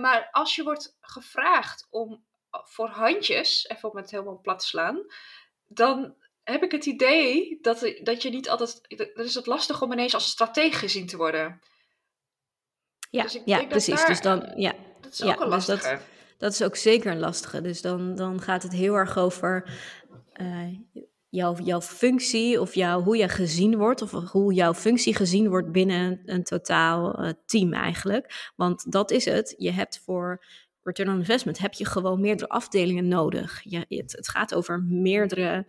maar 0.00 0.28
als 0.30 0.54
je 0.54 0.62
wordt 0.62 0.96
gevraagd 1.00 1.86
om 1.90 2.24
voor 2.50 2.88
handjes, 2.88 3.68
even 3.68 3.90
om 3.90 3.96
het 3.96 4.10
helemaal 4.10 4.40
plat 4.40 4.58
te 4.58 4.66
slaan, 4.66 5.06
dan 5.66 6.16
heb 6.44 6.62
ik 6.62 6.72
het 6.72 6.86
idee 6.86 7.58
dat, 7.60 7.92
dat 8.02 8.22
je 8.22 8.30
niet 8.30 8.48
altijd. 8.48 8.80
Dan 9.14 9.24
is 9.24 9.34
het 9.34 9.46
lastig 9.46 9.82
om 9.82 9.92
ineens 9.92 10.14
als 10.14 10.30
stratege 10.30 10.78
gezien 10.78 11.06
te 11.06 11.16
worden. 11.16 11.60
Ja, 13.10 13.22
dus 13.22 13.38
ja 13.44 13.66
precies. 13.66 13.94
Daar, 13.94 14.06
dus 14.06 14.20
dan, 14.20 14.52
ja, 14.56 14.74
dat 15.00 15.12
is 15.12 15.22
ook 15.22 15.28
ja, 15.28 15.40
een 15.40 15.48
lastige. 15.48 15.88
Dus 15.88 15.90
dat, 15.90 16.00
dat, 16.38 16.52
is 16.52 16.62
ook 16.62 16.76
zeker 16.76 17.12
een 17.12 17.18
lastige. 17.18 17.60
Dus 17.60 17.80
dan, 17.80 18.14
dan 18.14 18.40
gaat 18.40 18.62
het 18.62 18.72
heel 18.72 18.94
erg 18.94 19.18
over 19.18 19.70
uh, 20.36 20.78
jouw, 21.28 21.56
jouw 21.56 21.80
functie 21.80 22.60
of 22.60 22.74
jouw, 22.74 23.02
hoe 23.02 23.16
je 23.16 23.28
gezien 23.28 23.76
wordt, 23.76 24.02
of 24.02 24.10
hoe 24.10 24.52
jouw 24.52 24.74
functie 24.74 25.14
gezien 25.14 25.48
wordt 25.48 25.72
binnen 25.72 26.22
een 26.24 26.44
totaal 26.44 27.24
uh, 27.24 27.30
team 27.46 27.72
eigenlijk. 27.72 28.52
Want 28.56 28.92
dat 28.92 29.10
is 29.10 29.24
het. 29.24 29.54
Je 29.58 29.70
hebt 29.70 30.00
voor 30.04 30.44
return 30.82 31.08
on 31.08 31.18
investment 31.18 31.58
heb 31.58 31.72
je 31.72 31.86
gewoon 31.86 32.20
meerdere 32.20 32.48
afdelingen 32.48 33.08
nodig. 33.08 33.60
Je, 33.64 33.84
het, 33.88 34.12
het 34.12 34.28
gaat 34.28 34.54
over 34.54 34.82
meerdere 34.82 35.66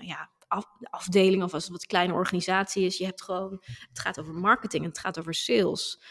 ja, 0.00 0.30
af, 0.48 0.66
afdeling 0.82 1.42
of 1.42 1.54
als 1.54 1.62
het 1.62 1.72
wat 1.72 1.86
kleine 1.86 2.12
organisatie 2.12 2.84
is. 2.84 2.98
Je 2.98 3.04
hebt 3.04 3.22
gewoon, 3.22 3.62
het 3.88 3.98
gaat 3.98 4.20
over 4.20 4.34
marketing, 4.34 4.84
het 4.84 4.98
gaat 4.98 5.18
over 5.18 5.34
sales. 5.34 6.02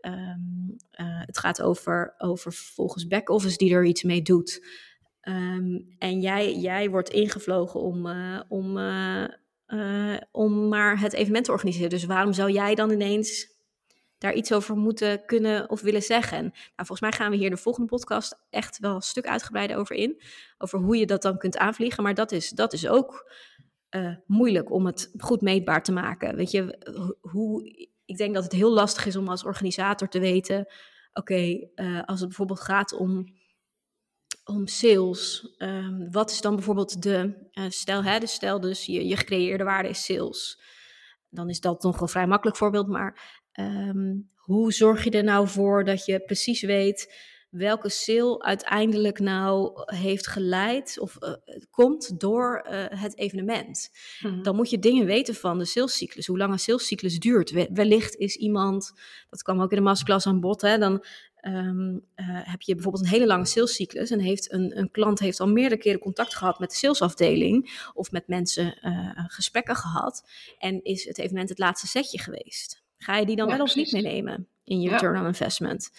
Um, 0.00 0.76
uh, 0.92 1.20
het 1.20 1.38
gaat 1.38 1.62
over, 1.62 2.14
over 2.18 2.52
volgens 2.52 3.06
back-office 3.06 3.56
die 3.56 3.74
er 3.74 3.84
iets 3.84 4.02
mee 4.02 4.22
doet. 4.22 4.66
En 5.98 6.20
jij, 6.20 6.58
jij 6.58 6.90
wordt 6.90 7.08
ingevlogen 7.08 7.80
om, 7.80 8.06
uh, 8.06 8.40
om, 8.48 8.76
uh, 8.78 10.16
om 10.30 10.68
maar 10.68 11.00
het 11.00 11.12
evenement 11.12 11.44
te 11.44 11.50
organiseren. 11.50 11.90
Dus 11.90 12.04
waarom 12.04 12.32
zou 12.32 12.52
jij 12.52 12.74
dan 12.74 12.90
ineens 12.90 13.57
daar 14.18 14.34
iets 14.34 14.52
over 14.52 14.76
moeten 14.76 15.24
kunnen 15.24 15.70
of 15.70 15.80
willen 15.80 16.02
zeggen. 16.02 16.42
Nou, 16.42 16.74
volgens 16.76 17.00
mij 17.00 17.12
gaan 17.12 17.30
we 17.30 17.36
hier 17.36 17.50
de 17.50 17.56
volgende 17.56 17.88
podcast 17.88 18.38
echt 18.50 18.78
wel 18.78 18.94
een 18.94 19.00
stuk 19.00 19.26
uitgebreider 19.26 19.76
over 19.76 19.96
in. 19.96 20.22
Over 20.58 20.78
hoe 20.78 20.96
je 20.96 21.06
dat 21.06 21.22
dan 21.22 21.38
kunt 21.38 21.58
aanvliegen. 21.58 22.02
Maar 22.02 22.14
dat 22.14 22.32
is, 22.32 22.50
dat 22.50 22.72
is 22.72 22.88
ook 22.88 23.32
uh, 23.90 24.16
moeilijk 24.26 24.70
om 24.70 24.86
het 24.86 25.10
goed 25.18 25.40
meetbaar 25.40 25.82
te 25.82 25.92
maken. 25.92 26.36
Weet 26.36 26.50
je, 26.50 26.78
hoe, 27.20 27.88
ik 28.04 28.16
denk 28.16 28.34
dat 28.34 28.44
het 28.44 28.52
heel 28.52 28.72
lastig 28.72 29.06
is 29.06 29.16
om 29.16 29.28
als 29.28 29.44
organisator 29.44 30.08
te 30.08 30.20
weten. 30.20 30.66
Oké, 31.12 31.68
uh, 31.74 32.02
als 32.04 32.18
het 32.18 32.28
bijvoorbeeld 32.28 32.60
gaat 32.60 32.92
om 32.92 33.36
om 34.44 34.66
sales. 34.66 35.54
Um, 35.58 36.10
wat 36.10 36.30
is 36.30 36.40
dan 36.40 36.54
bijvoorbeeld 36.54 37.02
de, 37.02 37.48
uh, 37.52 37.64
stel, 37.68 38.02
hè, 38.02 38.18
de 38.18 38.26
stel 38.26 38.60
dus 38.60 38.86
je, 38.86 39.06
je 39.06 39.16
gecreëerde 39.16 39.64
waarde 39.64 39.88
is 39.88 40.04
sales. 40.04 40.60
Dan 41.30 41.48
is 41.48 41.60
dat 41.60 41.82
nog 41.82 42.00
een 42.00 42.08
vrij 42.08 42.26
makkelijk 42.26 42.56
voorbeeld, 42.56 42.88
maar 42.88 43.37
Um, 43.60 44.30
hoe 44.34 44.72
zorg 44.72 45.04
je 45.04 45.10
er 45.10 45.24
nou 45.24 45.48
voor 45.48 45.84
dat 45.84 46.04
je 46.04 46.20
precies 46.20 46.62
weet 46.62 47.14
welke 47.50 47.88
sale 47.88 48.42
uiteindelijk 48.42 49.18
nou 49.18 49.82
heeft 49.94 50.26
geleid 50.26 50.98
of 51.00 51.16
uh, 51.20 51.32
komt 51.70 52.20
door 52.20 52.66
uh, 52.66 52.84
het 52.88 53.18
evenement. 53.18 53.90
Mm-hmm. 54.20 54.42
Dan 54.42 54.56
moet 54.56 54.70
je 54.70 54.78
dingen 54.78 55.06
weten 55.06 55.34
van 55.34 55.58
de 55.58 55.64
salescyclus, 55.64 56.26
hoe 56.26 56.38
lang 56.38 56.52
een 56.52 56.58
salescyclus 56.58 57.18
duurt. 57.18 57.68
wellicht 57.72 58.16
is 58.16 58.36
iemand, 58.36 58.92
dat 59.30 59.42
kwam 59.42 59.62
ook 59.62 59.70
in 59.70 59.76
de 59.76 59.82
masterclass 59.82 60.26
aan 60.26 60.40
bod, 60.40 60.60
hè, 60.60 60.78
dan 60.78 61.04
um, 61.42 61.94
uh, 61.94 62.26
heb 62.26 62.60
je 62.60 62.74
bijvoorbeeld 62.74 63.04
een 63.04 63.10
hele 63.10 63.26
lange 63.26 63.46
salescyclus 63.46 64.10
en 64.10 64.20
heeft 64.20 64.52
een, 64.52 64.78
een 64.78 64.90
klant 64.90 65.18
heeft 65.18 65.40
al 65.40 65.48
meerdere 65.48 65.80
keren 65.80 66.00
contact 66.00 66.34
gehad 66.34 66.58
met 66.58 66.70
de 66.70 66.76
salesafdeling 66.76 67.88
of 67.94 68.10
met 68.10 68.28
mensen 68.28 68.78
gesprekken 69.26 69.76
gehad 69.76 70.30
en 70.58 70.82
is 70.82 71.04
het 71.04 71.18
evenement 71.18 71.48
het 71.48 71.58
laatste 71.58 71.86
setje 71.86 72.18
geweest. 72.18 72.86
Ga 72.98 73.16
je 73.16 73.26
die 73.26 73.36
dan 73.36 73.48
ja, 73.48 73.56
wel 73.56 73.64
of 73.64 73.74
niet 73.74 73.92
meenemen 73.92 74.48
in 74.64 74.80
je 74.80 74.90
return 74.90 75.20
on 75.20 75.26
investment? 75.26 75.90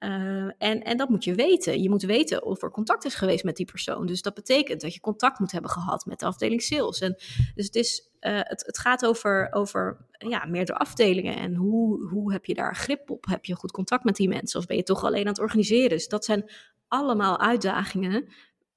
Uh, 0.00 0.10
en, 0.58 0.82
en 0.82 0.96
dat 0.96 1.08
moet 1.08 1.24
je 1.24 1.34
weten. 1.34 1.82
Je 1.82 1.90
moet 1.90 2.02
weten 2.02 2.44
of 2.44 2.62
er 2.62 2.70
contact 2.70 3.04
is 3.04 3.14
geweest 3.14 3.44
met 3.44 3.56
die 3.56 3.66
persoon. 3.66 4.06
Dus 4.06 4.22
dat 4.22 4.34
betekent 4.34 4.80
dat 4.80 4.94
je 4.94 5.00
contact 5.00 5.38
moet 5.38 5.52
hebben 5.52 5.70
gehad 5.70 6.06
met 6.06 6.20
de 6.20 6.26
afdeling 6.26 6.62
sales. 6.62 7.00
En 7.00 7.14
dus 7.54 7.66
het, 7.66 7.74
is, 7.74 8.08
uh, 8.20 8.40
het, 8.42 8.66
het 8.66 8.78
gaat 8.78 9.06
over, 9.06 9.48
over 9.52 10.06
ja, 10.18 10.44
meerdere 10.44 10.78
afdelingen. 10.78 11.36
En 11.36 11.54
hoe, 11.54 12.08
hoe 12.08 12.32
heb 12.32 12.44
je 12.44 12.54
daar 12.54 12.76
grip 12.76 13.10
op? 13.10 13.26
Heb 13.26 13.44
je 13.44 13.54
goed 13.54 13.70
contact 13.70 14.04
met 14.04 14.16
die 14.16 14.28
mensen? 14.28 14.60
Of 14.60 14.66
ben 14.66 14.76
je 14.76 14.82
toch 14.82 15.04
alleen 15.04 15.22
aan 15.22 15.32
het 15.32 15.40
organiseren? 15.40 15.88
Dus 15.88 16.08
dat 16.08 16.24
zijn 16.24 16.50
allemaal 16.88 17.40
uitdagingen. 17.40 18.28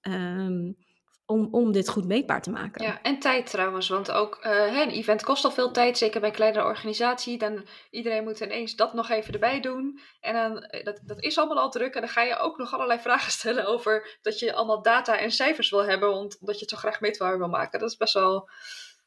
Um, 0.02 0.78
om, 1.28 1.48
om 1.52 1.72
dit 1.72 1.90
goed 1.90 2.06
meetbaar 2.06 2.42
te 2.42 2.50
maken. 2.50 2.84
Ja, 2.86 3.02
en 3.02 3.20
tijd 3.20 3.50
trouwens, 3.50 3.90
want 3.90 4.12
ook 4.12 4.40
uh, 4.46 4.82
een 4.82 4.90
event 4.90 5.24
kost 5.24 5.44
al 5.44 5.52
veel 5.52 5.72
tijd, 5.72 5.98
zeker 5.98 6.20
bij 6.20 6.30
een 6.30 6.36
kleinere 6.36 6.66
organisatie. 6.66 7.38
Dan 7.38 7.66
iedereen 7.90 8.24
moet 8.24 8.40
ineens 8.40 8.76
dat 8.76 8.94
nog 8.94 9.10
even 9.10 9.34
erbij 9.34 9.62
doen. 9.62 10.00
En 10.20 10.34
dan, 10.34 10.64
eh, 10.64 10.84
dat, 10.84 11.00
dat 11.06 11.24
is 11.24 11.38
allemaal 11.38 11.60
al 11.60 11.70
druk 11.70 11.94
en 11.94 12.02
dan 12.02 12.10
ga 12.10 12.24
je 12.24 12.38
ook 12.38 12.58
nog 12.58 12.74
allerlei 12.74 13.00
vragen 13.00 13.32
stellen 13.40 13.66
over 13.66 14.18
dat 14.22 14.40
je 14.40 14.54
allemaal 14.54 14.82
data 14.82 15.20
en 15.20 15.32
cijfers 15.32 15.70
wil 15.70 15.86
hebben, 15.86 16.14
omdat 16.14 16.40
je 16.40 16.60
het 16.60 16.70
zo 16.70 16.78
graag 16.78 17.02
meetbaar 17.02 17.38
wil 17.38 17.50
maken. 17.50 17.80
Dat 17.80 17.90
is 17.90 17.98
best 17.98 18.14
wel... 18.14 18.50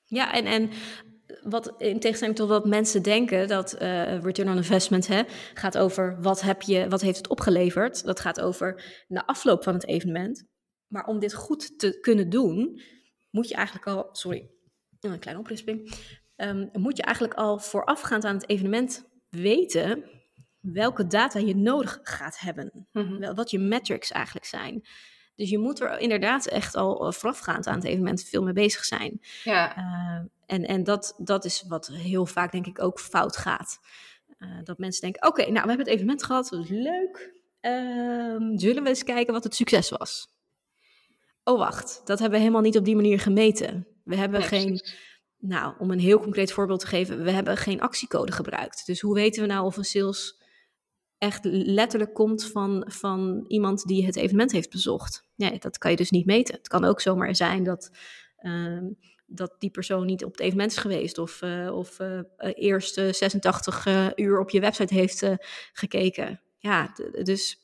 Ja, 0.05 0.33
en, 0.33 0.47
en 0.47 0.71
wat 1.43 1.75
in 1.79 2.01
tegenstelling 2.01 2.37
tot 2.37 2.49
wat 2.49 2.65
mensen 2.65 3.03
denken, 3.03 3.49
dat 3.49 3.77
uh, 3.83 4.21
return 4.21 4.49
on 4.49 4.57
investment 4.57 5.07
hè, 5.07 5.23
gaat 5.55 5.79
over 5.79 6.17
wat, 6.21 6.41
heb 6.41 6.63
je, 6.63 6.89
wat 6.89 7.01
heeft 7.01 7.17
het 7.17 7.29
opgeleverd. 7.29 8.05
Dat 8.05 8.21
gaat 8.21 8.41
over 8.41 8.83
na 9.09 9.27
afloop 9.27 9.63
van 9.63 9.75
het 9.75 9.87
evenement. 9.87 10.49
Maar 10.91 11.07
om 11.07 11.19
dit 11.19 11.35
goed 11.35 11.79
te 11.79 12.01
kunnen 12.01 12.31
doen, 12.31 12.81
moet 13.31 13.49
je 13.49 13.55
eigenlijk 13.55 13.87
al, 13.87 14.09
sorry, 14.13 14.51
een 15.01 15.19
kleine 15.19 15.43
oprisping, 15.43 15.93
um, 16.37 16.69
moet 16.73 16.97
je 16.97 17.03
eigenlijk 17.03 17.35
al 17.35 17.59
voorafgaand 17.59 18.25
aan 18.25 18.35
het 18.35 18.49
evenement 18.49 19.09
weten 19.29 20.05
welke 20.61 21.07
data 21.07 21.39
je 21.39 21.57
nodig 21.57 22.01
gaat 22.03 22.39
hebben. 22.39 22.87
Mm-hmm. 22.93 23.35
Wat 23.35 23.51
je 23.51 23.59
metrics 23.59 24.11
eigenlijk 24.11 24.47
zijn. 24.47 24.87
Dus 25.35 25.51
je 25.51 25.59
moet 25.59 25.81
er 25.81 25.99
inderdaad 25.99 26.47
echt 26.47 26.75
al 26.75 27.07
eh, 27.07 27.13
voorafgaand 27.13 27.67
aan 27.67 27.75
het 27.75 27.85
evenement 27.85 28.25
veel 28.25 28.43
mee 28.43 28.53
bezig 28.53 28.85
zijn. 28.85 29.21
Ja. 29.45 29.79
Uh, 29.79 30.27
en 30.47 30.65
en 30.67 30.85
dat, 30.85 31.15
dat 31.19 31.45
is 31.45 31.65
wat 31.69 31.87
heel 31.87 32.27
vaak 32.27 32.53
denk 32.53 32.67
ik 32.67 32.83
ook 32.83 33.01
fout 33.01 33.37
gaat. 33.37 33.79
Uh, 34.39 34.59
dat 34.65 34.79
mensen 34.79 35.01
denken, 35.01 35.29
oké, 35.29 35.41
okay, 35.41 35.53
nou 35.53 35.63
we 35.63 35.69
hebben 35.69 35.87
het 35.87 35.95
evenement 35.95 36.25
gehad, 36.25 36.49
dat 36.49 36.65
is 36.65 36.69
leuk. 36.69 37.39
Uh, 37.61 38.59
zullen 38.59 38.83
we 38.83 38.89
eens 38.89 39.05
kijken 39.05 39.33
wat 39.33 39.45
het 39.45 39.55
succes 39.55 39.89
was? 39.91 40.29
Oh 41.51 41.59
wacht, 41.59 42.01
dat 42.05 42.19
hebben 42.19 42.39
we 42.39 42.45
helemaal 42.45 42.63
niet 42.63 42.79
op 42.79 42.85
die 42.85 42.95
manier 42.95 43.21
gemeten. 43.21 43.87
We 44.05 44.17
hebben 44.17 44.43
geen, 44.43 44.81
nou, 45.39 45.75
om 45.79 45.91
een 45.91 45.99
heel 45.99 46.21
concreet 46.21 46.53
voorbeeld 46.53 46.81
te 46.81 46.87
geven, 46.87 47.23
we 47.23 47.31
hebben 47.31 47.57
geen 47.57 47.81
actiecode 47.81 48.33
gebruikt. 48.33 48.87
Dus 48.87 49.01
hoe 49.01 49.15
weten 49.15 49.43
we 49.43 49.49
nou 49.49 49.65
of 49.65 49.77
een 49.77 49.85
sales 49.85 50.43
echt 51.19 51.45
letterlijk 51.45 52.15
komt 52.15 52.45
van, 52.45 52.85
van 52.87 53.45
iemand 53.49 53.87
die 53.87 54.07
het 54.07 54.17
evenement 54.17 54.53
heeft 54.53 54.71
bezocht? 54.71 55.25
Nee, 55.37 55.59
dat 55.59 55.79
kan 55.79 55.91
je 55.91 55.97
dus 55.97 56.11
niet 56.11 56.27
meten. 56.27 56.55
Het 56.55 56.69
kan 56.69 56.85
ook 56.85 57.01
zomaar 57.01 57.37
zijn 57.37 57.65
dat, 57.65 57.91
uh, 58.41 58.83
dat 59.27 59.55
die 59.59 59.71
persoon 59.71 60.07
niet 60.07 60.25
op 60.25 60.31
het 60.31 60.41
evenement 60.41 60.71
is 60.71 60.77
geweest 60.77 61.19
of, 61.19 61.43
uh, 61.43 61.77
of 61.77 61.99
uh, 61.99 62.21
eerst 62.39 62.95
86 62.95 63.87
uur 64.17 64.41
op 64.41 64.51
je 64.51 64.61
website 64.61 64.95
heeft 64.95 65.27
gekeken. 65.73 66.41
Ja, 66.59 66.93
dus 67.23 67.59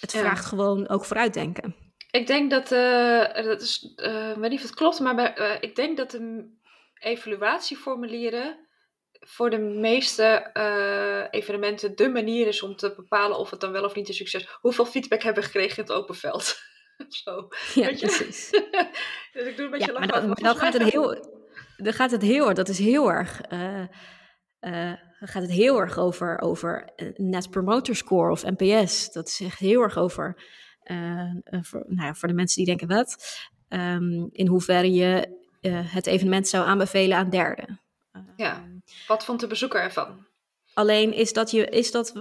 het 0.00 0.10
vraagt 0.10 0.42
ja. 0.42 0.48
gewoon 0.48 0.88
ook 0.88 1.04
vooruitdenken. 1.04 1.87
Ik 2.10 2.26
denk 2.26 2.50
dat, 2.50 2.72
uh, 2.72 3.34
dat 3.34 3.60
is, 3.60 3.92
uh, 3.96 4.32
weet 4.32 4.50
niet 4.50 4.60
of 4.60 4.66
het 4.66 4.74
klopt, 4.74 5.00
maar 5.00 5.14
bij, 5.14 5.38
uh, 5.38 5.56
ik 5.60 5.76
denk 5.76 5.96
dat 5.96 6.10
de 6.10 6.56
evaluatieformulieren 6.98 8.66
voor 9.12 9.50
de 9.50 9.58
meeste 9.58 10.50
evenementen 11.30 11.96
de 11.96 12.08
manier 12.08 12.46
is 12.46 12.62
om 12.62 12.76
te 12.76 12.92
bepalen 12.96 13.38
of 13.38 13.50
het 13.50 13.60
dan 13.60 13.72
wel 13.72 13.84
of 13.84 13.94
niet 13.94 14.08
een 14.08 14.14
succes 14.14 14.42
is. 14.42 14.58
Hoeveel 14.60 14.86
feedback 14.86 15.22
hebben 15.22 15.42
we 15.42 15.48
gekregen 15.48 15.76
in 15.76 15.82
het 15.82 15.92
open 15.92 16.14
veld? 16.14 16.58
Zo. 17.24 17.48
Ja, 17.74 17.86
precies. 17.86 18.50
dus 19.32 19.46
ik 19.46 19.56
doe 19.56 19.64
een 19.64 19.70
beetje 19.70 19.92
ja, 19.92 19.98
maar 19.98 20.08
dan, 20.08 20.26
maar 20.26 20.36
dan 20.36 20.56
gaat 20.56 20.72
het 20.72 20.82
heel, 20.82 21.28
dan 21.76 21.92
gaat 21.92 22.10
het 22.10 22.22
heel, 22.22 22.54
dat 22.54 22.68
is 22.68 22.78
heel 22.78 23.10
erg 23.10 23.40
gaat 25.20 25.42
het 25.42 25.50
heel 25.50 25.80
erg 25.80 25.98
over, 25.98 26.40
over 26.40 26.92
Net 27.14 27.50
Promoter 27.50 27.96
Score 27.96 28.30
of 28.30 28.44
NPS. 28.44 29.12
Dat 29.12 29.28
is 29.28 29.40
echt 29.40 29.58
heel 29.58 29.82
erg 29.82 29.96
over 29.96 30.42
voor, 31.60 31.84
nou 31.86 32.06
ja, 32.06 32.14
voor 32.14 32.28
de 32.28 32.34
mensen 32.34 32.56
die 32.56 32.76
denken 32.76 32.96
wat, 32.96 33.38
um, 33.68 34.28
in 34.32 34.46
hoeverre 34.46 34.92
je 34.92 35.38
uh, 35.60 35.80
het 35.84 36.06
evenement 36.06 36.48
zou 36.48 36.66
aanbevelen 36.66 37.16
aan 37.16 37.30
derden. 37.30 37.80
Ja, 38.36 38.52
ehm, 38.52 38.78
wat 39.06 39.24
vond 39.24 39.40
de 39.40 39.46
bezoeker 39.46 39.80
ervan? 39.80 40.26
Alleen 40.74 41.12
is 41.12 41.32
dat 41.32 41.50
je, 41.50 41.66
is 41.66 41.90
dat, 41.90 42.12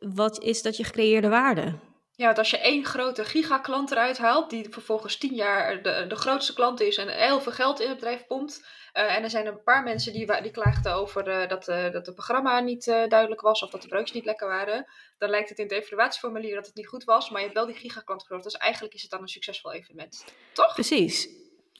wat 0.00 0.42
is 0.42 0.62
dat 0.62 0.76
je 0.76 0.84
gecreëerde 0.84 1.28
waarde? 1.28 1.74
Ja, 2.16 2.26
want 2.26 2.38
als 2.38 2.50
je 2.50 2.58
één 2.58 2.84
grote 2.84 3.24
gigaklant 3.24 3.90
eruit 3.90 4.18
haalt, 4.18 4.50
die 4.50 4.66
vervolgens 4.70 5.16
tien 5.16 5.34
jaar 5.34 5.82
de, 5.82 6.04
de 6.08 6.16
grootste 6.16 6.54
klant 6.54 6.80
is 6.80 6.96
en 6.96 7.08
heel 7.08 7.40
veel 7.40 7.52
geld 7.52 7.80
in 7.80 7.88
het 7.88 7.98
bedrijf 7.98 8.26
pompt, 8.26 8.64
uh, 8.96 9.16
en 9.16 9.22
er 9.22 9.30
zijn 9.30 9.46
een 9.46 9.62
paar 9.62 9.82
mensen 9.82 10.12
die, 10.12 10.42
die 10.42 10.50
klaagden 10.50 10.94
over 10.94 11.28
uh, 11.28 11.48
dat, 11.48 11.68
uh, 11.68 11.92
dat 11.92 12.06
het 12.06 12.14
programma 12.14 12.60
niet 12.60 12.84
duidelijk 12.84 13.40
was 13.40 13.62
of 13.62 13.70
dat 13.70 13.82
de 13.82 13.88
broodjes 13.88 14.12
niet 14.12 14.24
lekker 14.24 14.48
waren. 14.48 14.86
Dan 15.18 15.30
lijkt 15.30 15.48
het 15.48 15.58
in 15.58 15.64
het 15.64 15.72
evaluatieformulier 15.72 16.54
dat 16.54 16.66
het 16.66 16.74
niet 16.74 16.86
goed 16.86 17.04
was, 17.04 17.30
maar 17.30 17.38
je 17.38 17.46
hebt 17.46 17.58
wel 17.58 17.66
die 17.66 17.76
gigaklant 17.76 18.24
groot. 18.24 18.42
Dus 18.42 18.56
eigenlijk 18.56 18.94
is 18.94 19.02
het 19.02 19.10
dan 19.10 19.20
een 19.20 19.28
succesvol 19.28 19.72
evenement. 19.72 20.24
Toch? 20.52 20.74
Precies. 20.74 21.28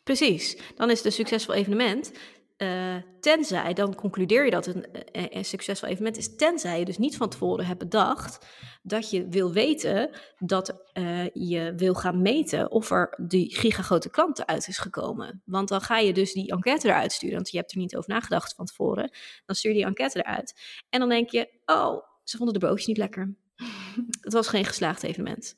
Precies. 0.04 0.56
Dan 0.76 0.90
is 0.90 0.96
het 0.96 1.06
een 1.06 1.12
succesvol 1.12 1.54
evenement. 1.54 2.12
Uh, 2.58 2.96
tenzij, 3.20 3.72
dan 3.72 3.94
concludeer 3.94 4.44
je 4.44 4.50
dat 4.50 4.66
een, 4.66 4.86
een, 5.12 5.36
een, 5.36 5.44
succesvol 5.44 5.88
evenement 5.88 6.16
is, 6.16 6.36
tenzij 6.36 6.78
je 6.78 6.84
dus 6.84 6.98
niet 6.98 7.16
van 7.16 7.28
tevoren 7.28 7.66
hebt 7.66 7.78
bedacht 7.78 8.46
dat 8.82 9.10
je 9.10 9.28
wil 9.28 9.52
weten 9.52 10.10
dat 10.38 10.90
uh, 10.94 11.28
je 11.32 11.72
wil 11.76 11.94
gaan 11.94 12.22
meten 12.22 12.70
of 12.70 12.90
er 12.90 13.18
die 13.20 13.56
gigagrote 13.56 14.10
klant 14.10 14.38
eruit 14.38 14.68
is 14.68 14.78
gekomen. 14.78 15.42
Want 15.44 15.68
dan 15.68 15.80
ga 15.80 15.98
je 15.98 16.12
dus 16.12 16.32
die 16.32 16.50
enquête 16.50 16.88
eruit 16.88 17.12
sturen, 17.12 17.34
want 17.34 17.50
je 17.50 17.56
hebt 17.56 17.72
er 17.72 17.78
niet 17.78 17.96
over 17.96 18.10
nagedacht 18.10 18.54
van 18.54 18.64
tevoren. 18.64 19.10
Dan 19.46 19.56
stuur 19.56 19.70
je 19.70 19.76
die 19.76 19.86
enquête 19.86 20.18
eruit 20.18 20.54
en 20.88 21.00
dan 21.00 21.08
denk 21.08 21.30
je, 21.30 21.48
oh, 21.66 22.02
ze 22.24 22.36
vonden 22.36 22.54
de 22.54 22.60
broodjes 22.60 22.86
niet 22.86 22.96
lekker. 22.96 23.34
het 24.20 24.32
was 24.32 24.48
geen 24.48 24.64
geslaagd 24.64 25.02
evenement. 25.02 25.56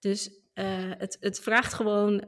Dus 0.00 0.30
uh, 0.54 0.64
het, 0.98 1.16
het 1.20 1.40
vraagt 1.40 1.74
gewoon 1.74 2.22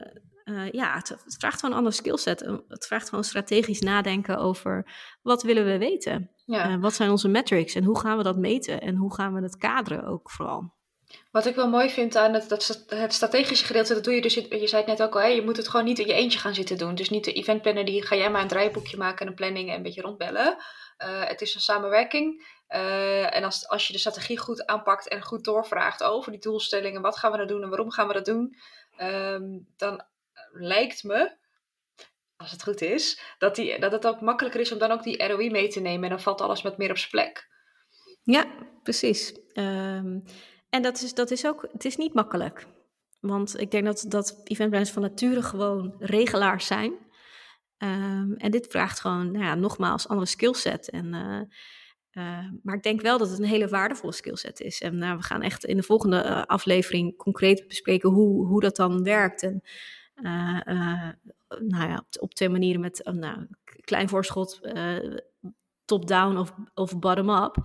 uh, 0.45 0.71
ja, 0.71 0.93
het, 0.93 1.09
het, 1.09 1.35
vraagt 1.39 1.55
gewoon 1.55 1.71
een 1.71 1.77
ander 1.77 1.93
skillset. 1.93 2.39
Het 2.67 2.85
vraagt 2.85 3.09
gewoon 3.09 3.23
strategisch 3.23 3.79
nadenken 3.79 4.37
over 4.37 4.91
wat 5.21 5.43
willen 5.43 5.65
we 5.65 5.77
weten. 5.77 6.31
Ja. 6.45 6.69
Uh, 6.69 6.81
wat 6.81 6.93
zijn 6.93 7.09
onze 7.09 7.27
metrics 7.27 7.75
en 7.75 7.83
hoe 7.83 7.99
gaan 7.99 8.17
we 8.17 8.23
dat 8.23 8.37
meten 8.37 8.81
en 8.81 8.95
hoe 8.95 9.13
gaan 9.13 9.33
we 9.33 9.41
het 9.41 9.57
kaderen 9.57 10.03
ook 10.03 10.31
vooral. 10.31 10.73
Wat 11.31 11.45
ik 11.45 11.55
wel 11.55 11.69
mooi 11.69 11.89
vind 11.89 12.15
aan 12.15 12.33
het, 12.33 12.49
dat, 12.49 12.85
het 12.87 13.13
strategische 13.13 13.65
gedeelte, 13.65 13.93
dat 13.93 14.03
doe 14.03 14.13
je 14.13 14.21
dus, 14.21 14.33
je 14.33 14.67
zei 14.67 14.83
het 14.83 14.85
net 14.85 15.03
ook 15.03 15.13
al, 15.13 15.21
hè, 15.21 15.27
je 15.27 15.43
moet 15.43 15.57
het 15.57 15.67
gewoon 15.67 15.85
niet 15.85 15.99
in 15.99 16.07
je 16.07 16.13
eentje 16.13 16.39
gaan 16.39 16.53
zitten 16.53 16.77
doen. 16.77 16.95
Dus 16.95 17.09
niet 17.09 17.23
de 17.23 17.33
eventplanner, 17.33 17.85
die 17.85 18.05
ga 18.05 18.15
jij 18.15 18.31
maar 18.31 18.41
een 18.41 18.47
draaiboekje 18.47 18.97
maken 18.97 19.21
en 19.21 19.27
een 19.27 19.35
planning 19.35 19.69
en 19.69 19.75
een 19.75 19.83
beetje 19.83 20.01
rondbellen. 20.01 20.57
Uh, 20.97 21.27
het 21.27 21.41
is 21.41 21.55
een 21.55 21.61
samenwerking. 21.61 22.47
Uh, 22.69 23.35
en 23.35 23.43
als, 23.43 23.67
als 23.67 23.87
je 23.87 23.93
de 23.93 23.99
strategie 23.99 24.37
goed 24.37 24.65
aanpakt 24.65 25.07
en 25.07 25.21
goed 25.21 25.43
doorvraagt 25.43 26.03
over 26.03 26.31
die 26.31 26.41
doelstellingen, 26.41 27.01
wat 27.01 27.17
gaan 27.17 27.31
we 27.31 27.37
nou 27.37 27.49
doen 27.49 27.63
en 27.63 27.69
waarom 27.69 27.91
gaan 27.91 28.07
we 28.07 28.13
dat 28.13 28.25
doen, 28.25 28.55
um, 29.01 29.67
dan 29.77 30.03
lijkt 30.53 31.03
me, 31.03 31.37
als 32.35 32.51
het 32.51 32.63
goed 32.63 32.81
is, 32.81 33.21
dat, 33.37 33.55
die, 33.55 33.79
dat 33.79 33.91
het 33.91 34.07
ook 34.07 34.21
makkelijker 34.21 34.61
is 34.61 34.71
om 34.71 34.79
dan 34.79 34.91
ook 34.91 35.03
die 35.03 35.27
ROI 35.27 35.49
mee 35.49 35.67
te 35.67 35.79
nemen. 35.79 36.03
En 36.03 36.09
dan 36.09 36.21
valt 36.21 36.41
alles 36.41 36.61
met 36.61 36.77
meer 36.77 36.89
op 36.89 36.97
zijn 36.97 37.11
plek. 37.11 37.49
Ja, 38.23 38.45
precies. 38.83 39.33
Um, 39.53 40.23
en 40.69 40.81
dat 40.81 41.01
is, 41.01 41.13
dat 41.13 41.31
is 41.31 41.45
ook, 41.45 41.67
het 41.71 41.85
is 41.85 41.97
niet 41.97 42.13
makkelijk. 42.13 42.67
Want 43.19 43.59
ik 43.59 43.71
denk 43.71 43.85
dat, 43.85 44.05
dat 44.07 44.41
van 44.91 45.01
nature 45.01 45.41
gewoon 45.41 45.95
regelaars 45.99 46.67
zijn. 46.67 46.91
Um, 47.77 48.35
en 48.37 48.51
dit 48.51 48.67
vraagt 48.67 48.99
gewoon, 48.99 49.31
nou 49.31 49.45
ja, 49.45 49.55
nogmaals, 49.55 50.07
andere 50.07 50.27
skillset. 50.27 50.89
En, 50.89 51.13
uh, 51.13 51.41
uh, 52.25 52.49
maar 52.63 52.75
ik 52.75 52.83
denk 52.83 53.01
wel 53.01 53.17
dat 53.17 53.29
het 53.29 53.39
een 53.39 53.45
hele 53.45 53.67
waardevolle 53.67 54.13
skillset 54.13 54.59
is. 54.59 54.81
En 54.81 54.97
nou, 54.97 55.17
we 55.17 55.23
gaan 55.23 55.41
echt 55.41 55.63
in 55.63 55.77
de 55.77 55.83
volgende 55.83 56.23
uh, 56.25 56.43
aflevering 56.43 57.17
concreet 57.17 57.67
bespreken 57.67 58.09
hoe, 58.09 58.47
hoe 58.47 58.61
dat 58.61 58.75
dan 58.75 59.03
werkt. 59.03 59.43
En 59.43 59.61
nou 61.59 61.89
ja, 61.89 62.05
op, 62.19 62.33
twee 62.33 62.49
manieren 62.49 62.81
met 62.81 63.07
uh, 63.07 63.13
nou, 63.13 63.47
klein 63.81 64.09
voorschot, 64.09 64.59
top-down 65.85 66.37
of, 66.37 66.53
of 66.73 66.99
bottom-up. 66.99 67.55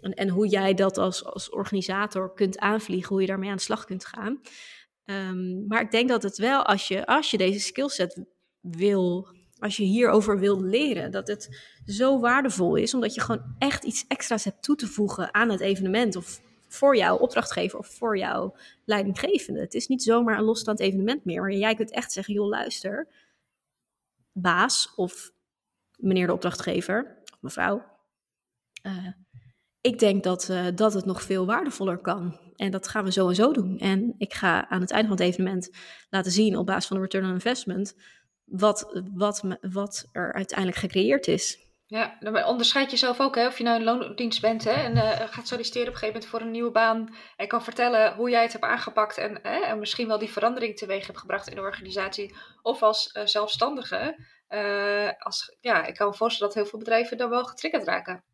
en, 0.00 0.14
en 0.14 0.28
hoe 0.28 0.48
jij 0.48 0.74
dat 0.74 0.98
als, 0.98 1.24
als 1.24 1.50
organisator 1.50 2.34
kunt 2.34 2.58
aanvliegen, 2.58 3.08
hoe 3.08 3.20
je 3.20 3.26
daarmee 3.26 3.50
aan 3.50 3.56
de 3.56 3.62
slag 3.62 3.84
kunt 3.84 4.04
gaan. 4.04 4.40
Ehm, 5.04 5.66
maar 5.66 5.80
ik 5.80 5.90
denk 5.90 6.08
dat 6.08 6.22
het 6.22 6.38
wel, 6.38 6.64
als 6.64 6.88
je, 6.88 7.06
als 7.06 7.30
je 7.30 7.38
deze 7.38 7.60
skillset 7.60 8.24
wil, 8.60 9.28
als 9.58 9.76
je 9.76 9.82
hierover 9.82 10.38
wil 10.38 10.62
leren, 10.62 11.10
dat 11.10 11.28
het 11.28 11.62
zo 11.84 12.20
waardevol 12.20 12.76
is, 12.76 12.94
omdat 12.94 13.14
je 13.14 13.20
gewoon 13.20 13.54
echt 13.58 13.84
iets 13.84 14.04
extra's 14.08 14.44
hebt 14.44 14.62
toe 14.62 14.76
te 14.76 14.86
voegen 14.86 15.34
aan 15.34 15.50
het 15.50 15.60
evenement 15.60 16.16
of 16.16 16.40
voor 16.72 16.96
jouw 16.96 17.16
opdrachtgever 17.16 17.78
of 17.78 17.86
voor 17.86 18.18
jouw 18.18 18.56
leidinggevende. 18.84 19.60
Het 19.60 19.74
is 19.74 19.86
niet 19.86 20.02
zomaar 20.02 20.38
een 20.38 20.44
losstaand 20.44 20.80
evenement 20.80 21.24
meer, 21.24 21.40
maar 21.40 21.52
jij 21.52 21.74
kunt 21.74 21.90
echt 21.90 22.12
zeggen, 22.12 22.34
joh 22.34 22.48
luister, 22.48 23.08
baas 24.32 24.94
of 24.94 25.32
meneer 25.96 26.26
de 26.26 26.32
opdrachtgever 26.32 27.18
of 27.32 27.42
mevrouw, 27.42 27.84
uh, 28.82 29.08
ik 29.80 29.98
denk 29.98 30.22
dat, 30.24 30.48
uh, 30.50 30.66
dat 30.74 30.94
het 30.94 31.04
nog 31.04 31.22
veel 31.22 31.46
waardevoller 31.46 31.98
kan. 31.98 32.38
En 32.56 32.70
dat 32.70 32.88
gaan 32.88 33.04
we 33.04 33.12
zo 33.12 33.28
en 33.28 33.34
zo 33.34 33.52
doen. 33.52 33.78
En 33.78 34.14
ik 34.18 34.34
ga 34.34 34.68
aan 34.68 34.80
het 34.80 34.90
einde 34.90 35.08
van 35.08 35.16
het 35.16 35.26
evenement 35.26 35.70
laten 36.10 36.32
zien 36.32 36.56
op 36.56 36.66
basis 36.66 36.86
van 36.86 36.96
de 36.96 37.02
return 37.02 37.24
on 37.24 37.32
investment 37.32 37.94
wat, 38.44 39.00
wat, 39.14 39.44
wat 39.60 40.08
er 40.12 40.32
uiteindelijk 40.32 40.78
gecreëerd 40.78 41.26
is. 41.26 41.69
Ja, 41.90 42.16
dan 42.20 42.44
onderscheid 42.44 42.90
jezelf 42.90 43.20
ook, 43.20 43.34
hè, 43.34 43.46
of 43.46 43.58
je 43.58 43.64
nou 43.64 43.78
een 43.78 43.84
loondienst 43.84 44.40
bent 44.40 44.64
hè, 44.64 44.70
en 44.70 44.96
uh, 44.96 45.10
gaat 45.10 45.48
solliciteren 45.48 45.88
op 45.88 45.94
een 45.94 45.98
gegeven 45.98 46.14
moment 46.14 46.26
voor 46.26 46.40
een 46.40 46.50
nieuwe 46.50 46.70
baan 46.70 47.14
en 47.36 47.48
kan 47.48 47.62
vertellen 47.62 48.14
hoe 48.14 48.30
jij 48.30 48.42
het 48.42 48.52
hebt 48.52 48.64
aangepakt 48.64 49.18
en, 49.18 49.38
hè, 49.42 49.60
en 49.60 49.78
misschien 49.78 50.06
wel 50.06 50.18
die 50.18 50.30
verandering 50.30 50.76
teweeg 50.76 51.06
hebt 51.06 51.18
gebracht 51.18 51.48
in 51.48 51.54
de 51.54 51.60
organisatie, 51.60 52.34
of 52.62 52.82
als 52.82 53.14
uh, 53.16 53.26
zelfstandige. 53.26 54.16
Uh, 54.48 55.10
als, 55.18 55.56
ja, 55.60 55.86
ik 55.86 55.94
kan 55.94 56.08
me 56.08 56.14
voorstellen 56.14 56.52
dat 56.52 56.62
heel 56.62 56.70
veel 56.70 56.78
bedrijven 56.78 57.16
dan 57.16 57.30
wel 57.30 57.44
getriggerd 57.44 57.84
raken 57.84 58.24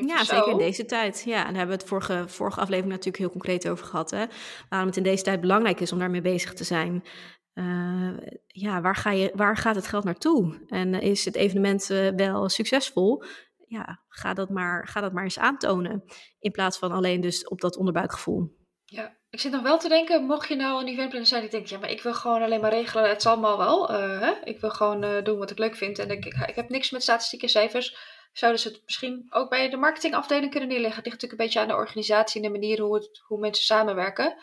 ja, 0.00 0.24
zeker 0.24 0.50
in 0.50 0.58
deze 0.58 0.84
tijd. 0.84 1.22
Ja, 1.26 1.38
en 1.38 1.44
daar 1.44 1.56
hebben 1.56 1.76
we 1.76 1.82
het 1.82 1.88
vorige, 1.88 2.24
vorige 2.26 2.60
aflevering 2.60 2.92
natuurlijk 2.92 3.18
heel 3.18 3.30
concreet 3.30 3.68
over 3.68 3.86
gehad. 3.86 4.10
Hè? 4.10 4.24
Waarom 4.68 4.88
het 4.88 4.96
in 4.96 5.02
deze 5.02 5.22
tijd 5.22 5.40
belangrijk 5.40 5.80
is 5.80 5.92
om 5.92 5.98
daarmee 5.98 6.20
bezig 6.20 6.52
te 6.52 6.64
zijn. 6.64 7.04
Uh, 7.54 8.16
ja, 8.46 8.80
waar, 8.80 8.96
ga 8.96 9.10
je, 9.10 9.32
waar 9.34 9.56
gaat 9.56 9.74
het 9.74 9.86
geld 9.86 10.04
naartoe? 10.04 10.64
En 10.68 10.94
is 10.94 11.24
het 11.24 11.34
evenement 11.34 11.90
uh, 11.90 12.08
wel 12.16 12.48
succesvol? 12.48 13.22
Ja, 13.66 14.00
ga 14.08 14.34
dat, 14.34 14.50
maar, 14.50 14.88
ga 14.88 15.00
dat 15.00 15.12
maar 15.12 15.24
eens 15.24 15.38
aantonen. 15.38 16.04
In 16.38 16.50
plaats 16.50 16.78
van 16.78 16.92
alleen 16.92 17.20
dus 17.20 17.48
op 17.48 17.60
dat 17.60 17.76
onderbuikgevoel. 17.76 18.56
Ja, 18.84 19.16
ik 19.30 19.40
zit 19.40 19.52
nog 19.52 19.62
wel 19.62 19.78
te 19.78 19.88
denken, 19.88 20.24
mocht 20.24 20.48
je 20.48 20.56
nou 20.56 20.80
een 20.80 20.88
eventplanner 20.88 21.28
zijn 21.28 21.40
die 21.40 21.50
denkt, 21.50 21.68
ja, 21.68 21.78
maar 21.78 21.90
ik 21.90 22.02
wil 22.02 22.14
gewoon 22.14 22.42
alleen 22.42 22.60
maar 22.60 22.72
regelen, 22.72 23.08
het 23.08 23.22
zal 23.22 23.32
allemaal 23.32 23.58
wel. 23.58 23.88
Hè? 23.88 24.32
Ik 24.44 24.60
wil 24.60 24.70
gewoon 24.70 25.24
doen 25.24 25.38
wat 25.38 25.50
ik 25.50 25.58
leuk 25.58 25.76
vind 25.76 25.98
en 25.98 26.10
ik, 26.10 26.24
ik 26.24 26.54
heb 26.54 26.68
niks 26.68 26.90
met 26.90 27.02
statistieke 27.02 27.48
cijfers 27.48 27.96
zouden 28.34 28.60
ze 28.60 28.68
het 28.68 28.82
misschien 28.84 29.26
ook 29.30 29.50
bij 29.50 29.70
de 29.70 29.76
marketingafdeling 29.76 30.50
kunnen 30.50 30.68
neerleggen. 30.68 30.96
Het 30.96 31.06
ligt 31.06 31.22
natuurlijk 31.22 31.40
een 31.40 31.46
beetje 31.46 31.60
aan 31.60 31.76
de 31.76 31.84
organisatie 31.84 32.42
en 32.42 32.52
de 32.52 32.58
manier 32.58 32.80
hoe, 32.80 32.94
het, 32.94 33.22
hoe 33.26 33.38
mensen 33.38 33.64
samenwerken. 33.64 34.36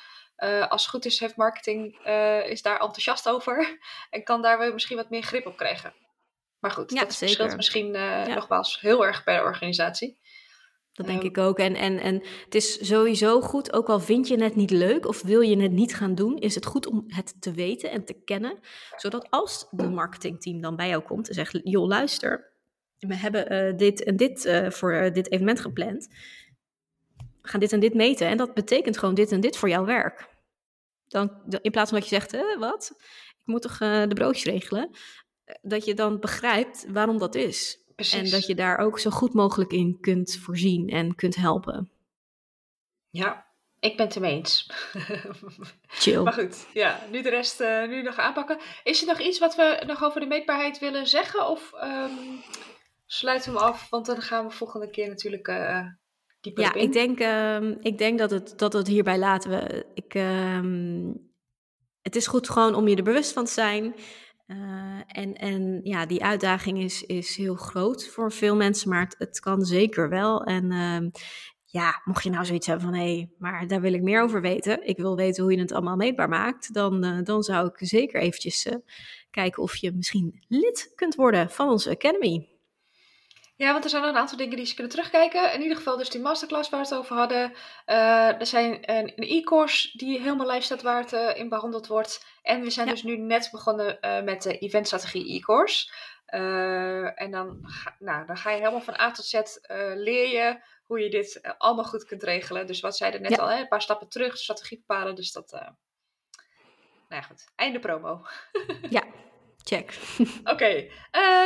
Uh, 0.44 0.68
als 0.68 0.82
het 0.82 0.92
goed 0.92 1.06
is, 1.06 1.20
heeft 1.20 1.36
marketing 1.36 2.08
uh, 2.08 2.50
is 2.50 2.62
daar 2.62 2.80
enthousiast 2.80 3.30
over 3.30 3.78
en 4.10 4.24
kan 4.24 4.42
daar 4.42 4.74
misschien 4.74 4.98
wat 4.98 5.10
meer 5.10 5.24
grip 5.24 5.46
op 5.46 5.58
krijgen. 5.58 5.94
Maar 6.60 6.72
goed, 6.72 6.92
ja, 6.92 7.00
dat 7.00 7.14
zeker. 7.14 7.36
verschilt 7.36 7.56
misschien 7.56 7.88
uh, 7.88 8.26
ja. 8.26 8.34
nogmaals 8.34 8.80
heel 8.80 9.06
erg 9.06 9.24
per 9.24 9.44
organisatie. 9.44 10.20
Dat 10.94 11.06
denk 11.06 11.24
ik 11.24 11.38
ook. 11.38 11.60
En, 11.60 11.76
en, 11.76 12.00
en 12.00 12.24
het 12.46 12.56
is 12.56 12.88
sowieso 12.88 13.42
goed, 13.42 13.74
ook 13.74 13.90
al 13.90 14.00
vind 14.00 14.28
je 14.28 14.44
het 14.44 14.56
niet 14.56 14.72
leuk 14.72 15.08
of 15.08 15.22
wil 15.22 15.42
je 15.42 15.62
het 15.62 15.72
niet 15.72 15.96
gaan 15.96 16.16
doen, 16.16 16.38
is 16.38 16.56
het 16.56 16.66
goed 16.66 16.88
om 16.88 17.04
het 17.08 17.42
te 17.42 17.52
weten 17.52 17.92
en 17.92 18.06
te 18.06 18.22
kennen. 18.26 18.60
Zodat 18.96 19.28
als 19.30 19.68
de 19.72 19.90
marketingteam 19.90 20.62
dan 20.62 20.76
bij 20.76 20.88
jou 20.88 21.02
komt 21.02 21.28
en 21.28 21.34
zegt, 21.34 21.60
joh 21.64 21.88
luister, 21.88 22.52
we 22.98 23.16
hebben 23.16 23.78
dit 23.78 24.04
en 24.04 24.16
dit 24.16 24.66
voor 24.70 25.12
dit 25.14 25.32
evenement 25.32 25.60
gepland. 25.60 26.08
We 27.42 27.48
gaan 27.48 27.60
dit 27.60 27.74
en 27.74 27.80
dit 27.80 27.94
meten. 27.94 28.28
En 28.28 28.38
dat 28.38 28.54
betekent 28.54 28.98
gewoon 28.98 29.16
dit 29.16 29.32
en 29.32 29.42
dit 29.42 29.58
voor 29.58 29.70
jouw 29.70 29.86
werk. 29.86 30.31
Dan, 31.12 31.42
in 31.62 31.72
plaats 31.72 31.90
van 31.90 32.00
dat 32.00 32.10
je 32.10 32.16
zegt, 32.16 32.58
wat? 32.60 32.94
Ik 33.40 33.46
moet 33.46 33.62
toch 33.62 33.78
de 33.78 34.14
broodjes 34.14 34.44
regelen? 34.44 34.90
Dat 35.62 35.86
je 35.86 35.94
dan 35.94 36.20
begrijpt 36.20 36.86
waarom 36.90 37.18
dat 37.18 37.36
is. 37.36 37.80
Precies. 37.96 38.20
En 38.20 38.30
dat 38.30 38.48
je 38.48 38.56
daar 38.56 38.78
ook 38.78 39.00
zo 39.00 39.10
goed 39.10 39.34
mogelijk 39.34 39.72
in 39.72 39.98
kunt 40.00 40.38
voorzien 40.42 40.90
en 40.90 41.16
kunt 41.16 41.36
helpen. 41.36 41.92
Ja, 43.10 43.46
ik 43.80 43.98
ben 43.98 44.06
het 44.06 44.16
ermee 44.16 44.36
eens. 44.36 44.70
Chill. 45.88 46.22
maar 46.24 46.34
goed, 46.34 46.68
ja, 46.74 47.00
nu 47.12 47.22
de 47.22 47.30
rest 47.30 47.60
nu 47.60 48.02
nog 48.02 48.18
aanpakken. 48.18 48.60
Is 48.84 49.02
er 49.02 49.08
nog 49.08 49.20
iets 49.20 49.40
wat 49.40 49.56
we 49.56 49.84
nog 49.88 50.04
over 50.04 50.22
de 50.22 50.28
meetbaarheid 50.28 50.80
willen 50.80 51.08
zeggen? 51.08 51.48
Of 51.48 51.72
um, 51.84 52.44
sluit 53.06 53.46
hem 53.46 53.58
af, 53.58 53.90
want 53.90 54.06
dan 54.06 54.22
gaan 54.22 54.48
we 54.48 54.54
volgende 54.54 54.90
keer 54.90 55.08
natuurlijk 55.08 55.48
uh, 55.48 55.86
ja, 56.42 56.74
in. 56.74 56.82
ik 56.82 56.94
denk, 56.94 57.20
uh, 57.20 57.70
ik 57.80 57.98
denk 57.98 58.20
dat, 58.20 58.32
het, 58.32 58.54
dat 58.58 58.74
het 58.74 58.88
hierbij 58.88 59.18
laten 59.18 59.50
we. 59.50 59.86
Ik, 59.94 60.14
uh, 60.14 61.12
het 62.02 62.16
is 62.16 62.28
goed 62.28 62.50
gewoon 62.50 62.76
om 62.76 62.88
je 62.88 62.96
er 62.96 63.04
bewust 63.04 63.34
van 63.34 63.46
te 63.46 63.52
zijn. 63.52 63.96
Eh, 64.52 65.02
en, 65.08 65.34
en 65.34 65.80
ja, 65.84 66.06
die 66.06 66.24
uitdaging 66.24 66.80
is, 66.80 67.04
is 67.04 67.36
heel 67.36 67.56
groot 67.56 68.08
voor 68.08 68.32
veel 68.32 68.56
mensen, 68.56 68.90
maar 68.90 69.04
het, 69.04 69.16
het 69.18 69.40
kan 69.40 69.62
zeker 69.62 70.10
wel. 70.10 70.44
En 70.44 70.72
ehm, 70.72 71.10
ja, 71.66 72.02
mocht 72.04 72.24
je 72.24 72.30
nou 72.30 72.46
zoiets 72.46 72.68
hebben 72.68 72.86
van 72.86 72.96
hé, 72.96 73.16
hey, 73.16 73.32
maar 73.38 73.68
daar 73.68 73.82
wil 73.82 73.94
ik 73.94 74.02
meer 74.02 74.22
over 74.22 74.42
weten. 74.42 74.88
Ik 74.88 74.98
wil 74.98 75.16
weten 75.16 75.44
hoe 75.44 75.52
je 75.52 75.60
het 75.60 75.72
allemaal 75.72 75.96
meetbaar 75.96 76.30
maakt. 76.30 76.74
Dan, 76.74 77.06
uh, 77.06 77.24
dan 77.24 77.44
zou 77.44 77.68
ik 77.68 77.88
zeker 77.88 78.22
eventjes 78.22 78.66
uh, 78.66 78.76
kijken 79.30 79.64
of 79.64 79.76
je 79.76 79.92
misschien 79.92 80.44
lid 80.48 80.92
kunt 80.96 81.16
worden 81.16 81.50
van 81.50 81.70
onze 81.70 81.90
Academy. 81.90 82.51
Ja, 83.62 83.72
want 83.72 83.84
er 83.84 83.90
zijn 83.90 84.04
een 84.04 84.18
aantal 84.18 84.38
dingen 84.38 84.56
die 84.56 84.66
ze 84.66 84.74
kunnen 84.74 84.92
terugkijken. 84.92 85.54
In 85.54 85.62
ieder 85.62 85.78
geval 85.78 85.98
dus 85.98 86.10
die 86.10 86.22
masterclass 86.22 86.70
waar 86.70 86.82
we 86.82 86.88
het 86.88 86.98
over 86.98 87.16
hadden. 87.16 87.54
Uh, 87.86 88.40
er 88.40 88.46
zijn 88.46 88.92
een, 88.92 89.14
e-course 89.16 89.98
die 89.98 90.20
helemaal 90.20 90.48
live 90.48 90.62
staat 90.62 90.82
waar 90.82 91.02
het 91.02 91.14
uh, 91.14 91.38
in 91.38 91.50
behandeld 91.50 91.88
wordt. 91.88 92.26
En 92.42 92.62
we 92.62 92.70
zijn 92.70 92.88
ja. 92.88 92.94
dus 92.94 93.04
nu 93.04 93.18
net 93.18 93.50
begonnen 93.52 93.98
uh, 94.02 94.22
met 94.22 94.42
de 94.42 94.58
eventstrategie 94.58 95.36
e-course. 95.36 95.92
en 97.16 97.32
dan 97.32 97.60
ga, 97.64 97.96
nou, 98.00 98.26
dan 98.26 98.38
ga 98.38 98.50
je 98.50 98.58
helemaal 98.58 98.82
van 98.82 99.00
A 99.00 99.12
tot 99.12 99.26
Z 99.26 99.42
leer 99.96 100.28
je 100.28 100.62
hoe 100.84 101.00
je 101.00 101.10
dit 101.10 101.42
allemaal 101.58 101.86
goed 101.86 102.06
kunt 102.06 102.24
regelen. 102.24 102.68
Dus 102.68 102.80
wat 102.80 102.98
zeiden 102.98 103.22
net 103.22 103.32
ja. 103.32 103.38
al, 103.38 103.50
hè, 103.50 103.60
een 103.60 103.68
paar 103.68 103.82
stappen 103.82 104.10
terug, 104.10 104.38
strategie 104.38 104.78
bepalen. 104.78 105.16
Dus 105.16 105.32
dat, 105.32 105.52
nou 105.52 105.74
ja 107.10 107.22
goed, 107.22 107.52
einde 107.56 107.80
promo. 107.80 108.26
ja, 108.90 109.04
check. 109.70 109.98
Oké, 110.44 110.52
okay. 110.52 110.92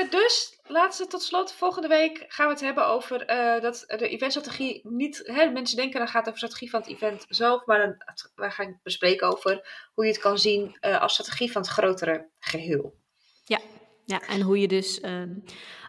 dus 0.10 0.55
laatste 0.68 1.08
tot 1.08 1.22
slot. 1.22 1.54
Volgende 1.54 1.88
week 1.88 2.26
gaan 2.28 2.46
we 2.46 2.54
het 2.54 2.62
hebben 2.62 2.88
over 2.88 3.30
uh, 3.30 3.62
dat 3.62 3.84
de 3.88 4.08
eventstrategie 4.08 4.82
niet... 4.84 5.22
Hè, 5.24 5.52
mensen 5.52 5.78
denken 5.78 6.00
dat 6.00 6.08
het 6.08 6.18
gaat 6.18 6.28
over 6.28 6.40
de 6.40 6.46
strategie 6.46 6.70
van 6.70 6.80
het 6.80 6.90
event 6.90 7.26
zelf. 7.28 7.66
Maar 7.66 7.80
dan, 7.80 7.96
we 8.36 8.52
gaan 8.52 8.68
het 8.68 8.84
bespreken 8.84 9.28
over 9.28 9.88
hoe 9.94 10.06
je 10.06 10.12
het 10.12 10.22
kan 10.22 10.38
zien 10.38 10.78
uh, 10.82 11.02
als 11.02 11.14
strategie 11.14 11.52
van 11.52 11.62
het 11.62 11.72
grotere 11.72 12.30
geheel. 12.40 12.96
Ja, 13.44 13.60
ja 14.06 14.22
en 14.22 14.42
hoe 14.42 14.60
je 14.60 14.68
dus 14.68 15.02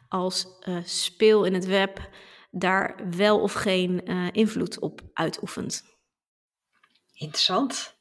als 0.08 0.46
speel 0.84 1.44
in 1.44 1.54
het 1.54 1.66
web 1.66 2.08
daar 2.50 3.00
wel 3.16 3.40
of 3.40 3.52
geen 3.52 4.04
invloed 4.32 4.80
op 4.80 5.00
uitoefent. 5.12 5.82
Interessant. 7.12 7.94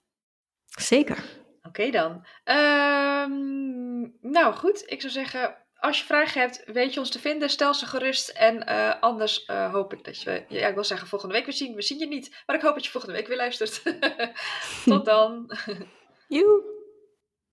Zeker. 0.66 1.24
Oké 1.58 1.68
okay 1.68 1.92
dan. 1.92 2.26
Um, 2.56 4.18
nou 4.22 4.56
goed, 4.56 4.84
ik 4.86 5.02
zou 5.02 5.14
zeggen, 5.14 5.65
als 5.86 6.00
je 6.00 6.06
vragen 6.06 6.42
hebt, 6.42 6.64
weet 6.66 6.94
je 6.94 7.00
ons 7.00 7.10
te 7.10 7.20
vinden. 7.20 7.50
Stel 7.50 7.74
ze 7.74 7.86
gerust. 7.86 8.30
En 8.30 8.70
uh, 8.70 8.94
anders 9.00 9.46
uh, 9.48 9.72
hoop 9.74 9.94
ik 9.94 10.04
dat 10.04 10.22
je, 10.22 10.46
ja, 10.48 10.68
ik 10.68 10.74
wil 10.74 10.84
zeggen 10.84 11.08
volgende 11.08 11.34
week, 11.34 11.46
we 11.46 11.52
zien, 11.52 11.76
we 11.76 11.82
zien 11.82 12.00
je 12.00 12.08
niet. 12.08 12.44
Maar 12.46 12.56
ik 12.56 12.62
hoop 12.62 12.74
dat 12.74 12.86
je 12.86 12.92
volgende 12.92 13.16
week 13.16 13.28
weer 13.28 13.38
luistert. 13.38 13.82
Tot 14.86 15.06
dan. 15.06 15.52
Joe. 16.28 16.75